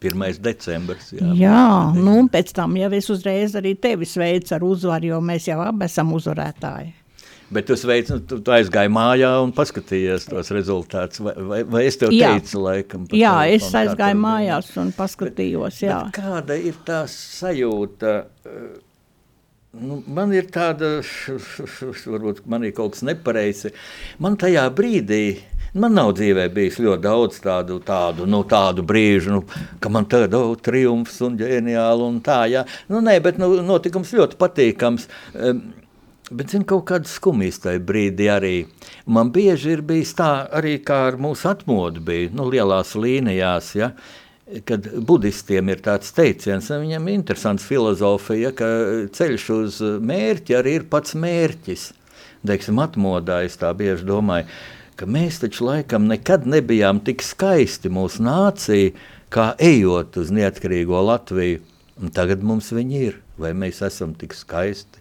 [0.00, 0.40] 1.
[0.40, 1.10] decembris.
[1.12, 1.64] Jā, Jā
[1.96, 5.60] nu, un pēc tam jau es uzreiz arī tevi sveicu ar uzvaru, jo mēs jau
[5.64, 6.94] abi esam uzvarētāji.
[7.50, 11.18] Bet tu, sveic, nu, tu, tu aizgāji mājā un paskatījies tos rezultātus.
[11.26, 12.36] Vai, vai, vai es tev Jā.
[12.36, 13.08] teicu, laikam?
[13.10, 15.80] Jā, telefonu, es aizgāju mājās un paskatījos.
[15.82, 15.96] Jā.
[16.06, 18.14] Bet kāda ir tā sajūta?
[18.46, 18.70] eh,
[19.70, 20.96] Nu, man ir tāda,
[22.10, 23.68] varbūt man ir kaut kas nepareizs.
[24.18, 25.36] Man tajā brīdī,
[25.78, 29.44] man nav dzīvē bijis ļoti daudz tādu, tādu, nu, tādu brīžu, nu,
[29.78, 32.40] ka man tāda oh, triumfs un ģeniāli un tā.
[32.50, 32.64] Jā.
[32.90, 35.06] Nu, nē, bet nu, notikums ļoti patīkams.
[35.36, 35.68] Um,
[36.30, 38.52] Bet, zinu, kaut kāda skumjas tajā brīdī arī.
[39.10, 43.88] Man bieži ir bijis tā, arī kā ar mūsu atmodu bija, nu, lielās līnijās, ja,
[44.66, 48.68] kad budistiem ir tāds teiciens, viņam ir interesants filozofija, ka
[49.14, 51.90] ceļš uz mērķi arī ir pats mērķis.
[52.46, 54.48] Teiksim, atmodā es tā bieži domāju,
[54.96, 58.94] ka mēs taču laikam nekad nebijām tik skaisti mūsu nācija,
[59.30, 61.60] kā ejot uz neatkarīgo Latviju,
[62.00, 65.00] un tagad mums viņi ir, vai mēs esam tik skaisti.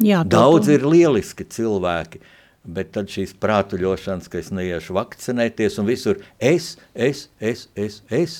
[0.00, 2.22] Jā, Daudz ir lieliski cilvēki,
[2.64, 8.38] bet tad šīs prātuļošanas, ka es neiešu vakcinēties, un visur es, es, es, es, es.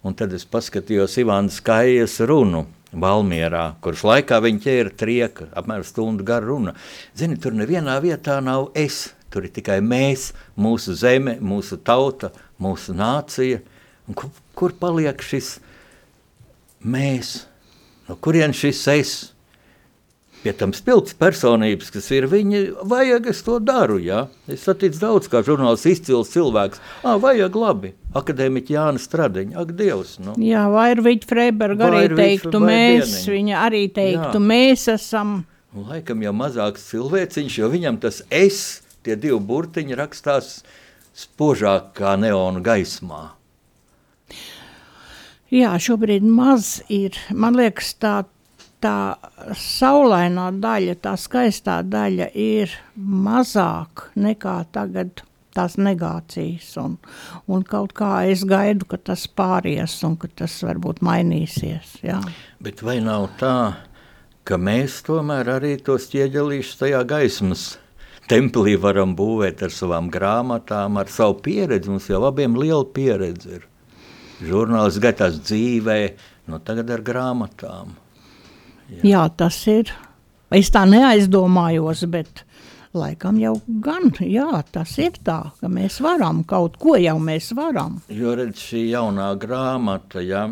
[0.00, 6.24] Un tad es paskatījos Ivānas Skaijas runu Valmierā, kurš laikā viņa ķēra trieka, apmēram stundu
[6.26, 6.72] garu runa.
[7.14, 12.96] Zini, tur nevienā vietā nav es, tur ir tikai mēs, mūsu zeme, mūsu tauta, mūsu
[12.96, 13.60] nācija.
[14.08, 15.58] Un kur, kur paliek šis
[16.82, 17.44] mēs?
[18.08, 19.14] No kurien šis es?
[20.40, 23.98] Pie tam spilgts personības, kas ir viņi, vajag es to daru.
[24.00, 24.22] Ja?
[24.48, 26.80] Es satiku daudz, kā žurnālists, izcils cilvēks.
[27.04, 27.90] Ah, vajag labi.
[28.16, 30.14] Akadēmiķi Jānis Stradiņš, ak, Dievs.
[30.24, 30.32] Nu.
[30.40, 33.34] Jā, vai ir Vīķa Freiberga arī teiktu, mēs, Dieniņa.
[33.36, 34.44] viņa arī teiktu, Jā.
[34.52, 35.34] mēs esam.
[35.76, 40.62] Un Laikam jau mazāks cilvēciņš, jo viņam tas es, tie divi burtiņi rakstās
[41.20, 43.26] spožāk kā neonu gaismā.
[45.50, 48.20] Jā, šobrīd maz ir, man liekas, tā,
[48.80, 49.16] tā
[49.56, 55.24] saulainā daļa, tā skaistā daļa ir mazāk nekā tagad
[55.56, 56.72] tās negācijas.
[56.80, 56.96] Un,
[57.50, 61.98] un kaut kā es gaidu, ka tas pāries un ka tas varbūt mainīsies.
[62.06, 62.20] Jā.
[62.62, 63.56] Bet vai nav tā,
[64.46, 67.70] ka mēs tomēr arī tos ķieģelīšus tajā gaismas
[68.30, 71.90] templī varam būvēt ar savām grāmatām, ar savu pieredzi?
[71.90, 73.66] Mums jau abiem liela pieredze ir.
[74.40, 75.98] Žurnālists gatavs dzīvē,
[76.48, 77.98] no tagad ar grāmatām.
[78.90, 79.02] Jā.
[79.12, 79.92] Jā, tas ir.
[80.50, 82.44] Es tā neaizdomājos, bet
[82.96, 88.00] laikam jau gan, jā, tas ir tā, ka mēs varam, kaut ko jau mēs varam.
[88.10, 90.48] Jo redz, šī jaunā grāmata, ja,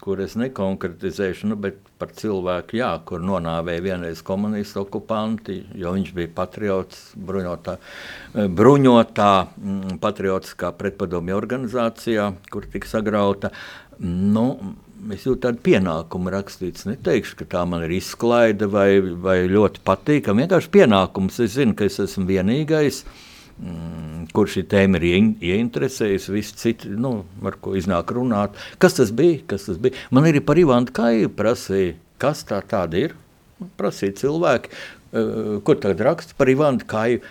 [0.00, 6.12] kur es nekonkretizēšu, nu, bet par cilvēku, jā, kur nonāvēja vienreiz komunistu okupanti, jo viņš
[6.16, 13.52] bija patriots, bruņotā, eh, bruņotā mm, patriotiskā pretpadomju organizācijā, kur tika sagrauta.
[14.00, 14.46] Nu,
[15.08, 16.84] Es jūtu tādu pienākumu rakstīts.
[16.84, 20.44] Neteikšu, ka tā man ir izklaide vai, vai ļoti patīkama.
[20.44, 21.38] Vienkārši pienākums.
[21.40, 23.00] Es zinu, ka es esmu vienīgais,
[23.56, 26.34] mm, kurš šī tēma ir iein- ieinteresējusi.
[26.36, 28.60] Visi citi, nu, ar ko iznāk runāt.
[28.78, 29.40] Kas tas bija?
[29.46, 29.96] Kas tas bija?
[30.10, 33.16] Man arī par Ivanu Kāju prasīja, kas tā tāda ir.
[33.78, 34.68] Prasīja cilvēki,
[35.12, 37.22] eh, kur tagad raksta par Ivanu Kāju.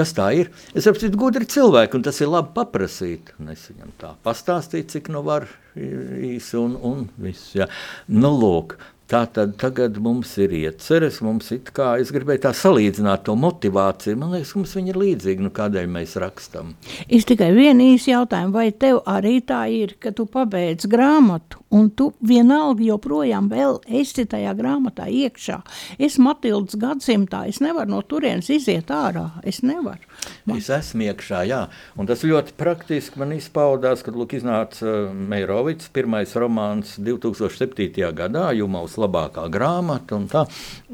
[0.00, 0.48] Kas tā ir?
[0.72, 3.34] Es saprotu, gudri cilvēki, un tas ir labi paprasīt.
[3.36, 5.44] Un es viņam tā pastāstīju, cik nu var
[5.76, 7.50] īsi un, un viss.
[7.58, 7.66] Jā.
[8.08, 8.78] Nu, lūk,
[9.10, 14.18] tā tad tagad mums ir ieceres, mums it kā, es gribēju tā salīdzināt to motivāciju.
[14.20, 16.74] Man liekas, mums viņa ir līdzīga, nu kādēļ mēs rakstam.
[17.08, 21.90] Es tikai vienu īsu jautājumu, vai tev arī tā ir, ka tu pabeidz grāmatu, un
[21.94, 25.60] tu vienalga joprojām vēl esi tajā grāmatā iekšā.
[25.98, 30.06] Es Matildas gadsimtā, es nevaru no turienes iziet ārā, es nevaru.
[30.44, 31.60] Man, Es esmu iekšā, jā.
[31.96, 37.88] Un tas ļoti praktiski man izpaudās, kad lūk, iznāca uh, Meirovics, pirmais romāns 2007.
[38.16, 40.46] gadā, Jumaus labākā grāmata, un tā,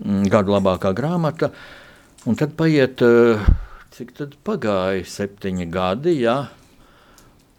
[0.02, 1.50] mm, gadu labākā grāmata.
[2.26, 3.42] Un tad paiet, uh,
[3.94, 6.40] cik tad pagāja, septiņi gadi, jā.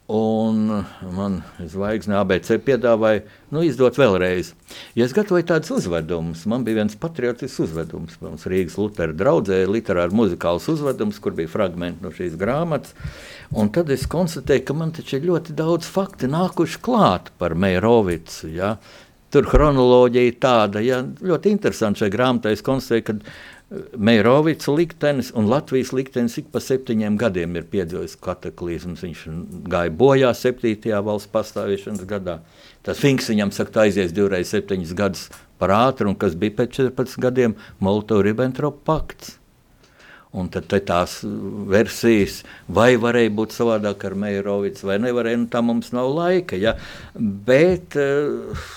[0.07, 0.69] Un
[1.11, 1.33] man
[1.67, 4.53] zvaigzne ABC piedāvāja nu, izdot vēlreiz.
[4.95, 8.15] Ja es gatavoju tādus uzvedumus, man bija viens patriotisks uzvedums.
[8.23, 12.95] Mums Rīgas Lutera draudzē literāri muzikāls uzvedums, kur bija fragmenti no šīs grāmatas.
[13.51, 18.47] Un tad es konstatēju, ka man taču ir ļoti daudz faktu nākuši klāt par Meirovicu.
[18.55, 18.77] Ja?
[19.34, 21.01] Tur chronoloģija ir tāda, ja?
[21.03, 22.53] ļoti interesanti šajā grāmatā.
[22.55, 23.17] Es konstatēju, ka
[23.99, 29.03] Meirovics liktenis un Latvijas liktenis ik pa septiņiem gadiem ir piedzīvojis kataklizmus.
[29.03, 29.25] Viņš
[29.67, 32.38] gāja bojā septītajā valsts pastāvēšanas gadā.
[32.88, 35.25] Tas Finks viņam saka, ka aizies divreiz septiņus gadus
[35.59, 39.36] par ātru, un kas bija pēc 14 gadiem Molotov-Ribbentrop pakts.
[40.38, 41.19] Un tad tās
[41.67, 46.55] versijas, vai varēja būt savādāk ar Meirovicu, vai nevarēja, nu tā mums nav laika.
[46.59, 46.78] Ja?
[47.17, 48.67] Bet uh,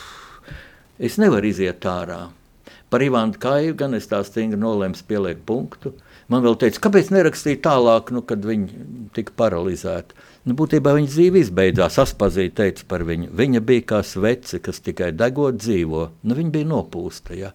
[1.01, 2.29] es nevaru iziet ārā.
[2.91, 5.93] Par Ivānu Kāju gan es tā stingri nolēmu pielikt punktu.
[6.31, 8.85] Man vēl teica, kāpēc nerakstīja tālāk, nu, kad viņa
[9.15, 10.15] tika paralizēta.
[10.47, 11.99] Nu, būtībā viņa dzīve izbeidzās.
[12.03, 13.31] Aspazīja teica par viņu.
[13.39, 16.03] Viņa bija kā svece, kas tikai degot dzīvo.
[16.23, 17.35] Nu, viņa bija nopūsta.
[17.39, 17.51] Ja?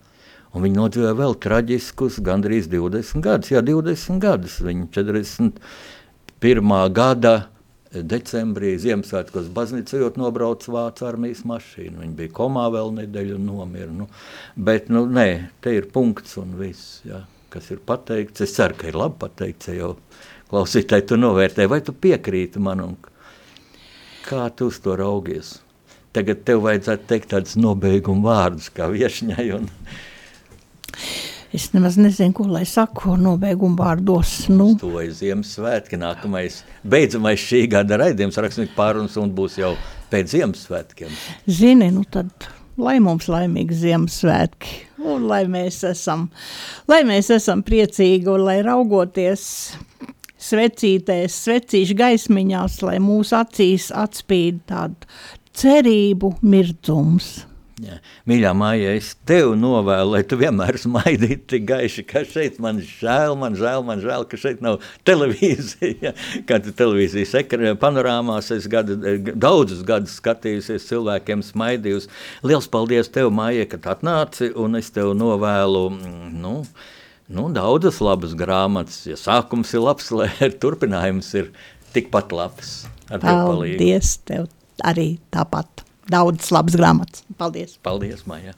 [0.56, 3.52] Un viņa nodzīvoja vēl traģiskus, gandrīz 20 gadus.
[3.52, 4.56] Jā, 20 gadus.
[4.64, 6.76] Viņa 41.
[6.96, 7.36] gada
[8.04, 12.02] decembrī Ziemassvētkos baznīcojot nobrauc Vācu armijas mašīnu.
[12.02, 13.92] Viņa bija komā vēl nedēļu un nomira.
[13.94, 14.10] Nu,
[14.56, 15.28] bet, nu, nē,
[15.64, 17.22] te ir punkts un viss, jā,
[17.54, 18.44] kas ir pateikts.
[18.46, 19.92] Es ceru, ka ir labi pateikts, ja jau
[20.52, 22.98] klausītāji tu novērtē, vai tu piekrīti man un
[24.26, 25.60] kā tu uz to raugies.
[26.16, 29.68] Tagad tev vajadzētu teikt tādus nobeigumu vārdus kā viešņai un
[31.56, 34.34] es nemaz nezinu, ko lai saku nobeigumu vārdos.
[34.52, 39.74] Nu, Tuvojas Ziemassvētki, nākamais, beidzamais šī gada raidījums, rakstnieks pārunas un būs jau
[40.12, 41.16] pēc Ziemassvētkiem.
[41.48, 44.76] zini, nu tad lai mums laimīgi Ziemassvētki,
[45.06, 46.28] un lai mēs esam,
[46.92, 49.46] lai mēs esam priecīgi, un lai raugoties
[50.46, 55.10] svecītēs, svecīšu gaismiņās, lai mūsu acīs atspīd tādu
[55.56, 57.46] cerību mirdzums.
[57.84, 57.98] Jā.
[58.24, 63.34] Mīļā māja, es tev novēlu, lai tu vienmēr smaidītu tik gaiši, ka šeit man žēl,
[63.36, 66.14] man žēl, man žēl, ka šeit nav televīzija.
[66.50, 67.34] Kad televīzijas
[67.82, 68.96] panorāmās es gadu,
[69.36, 72.08] daudzus gadus skatījusies, cilvēkiem smaidījusi.
[72.48, 75.90] Liels paldies tev, māja, ka atnāci, un es tev novēlu,
[76.32, 76.56] nu,
[77.28, 79.02] nu, daudzas labas grāmatas.
[79.10, 80.32] Ja sākums ir labs, lai
[80.64, 81.52] turpinājums ir
[81.92, 82.78] tikpat labs.
[83.12, 84.48] Paldies tev
[84.80, 85.85] arī tāpat!
[86.12, 87.24] Daudz labas grāmatas.
[87.38, 87.78] Paldies!
[87.86, 88.56] Paldies, Maija!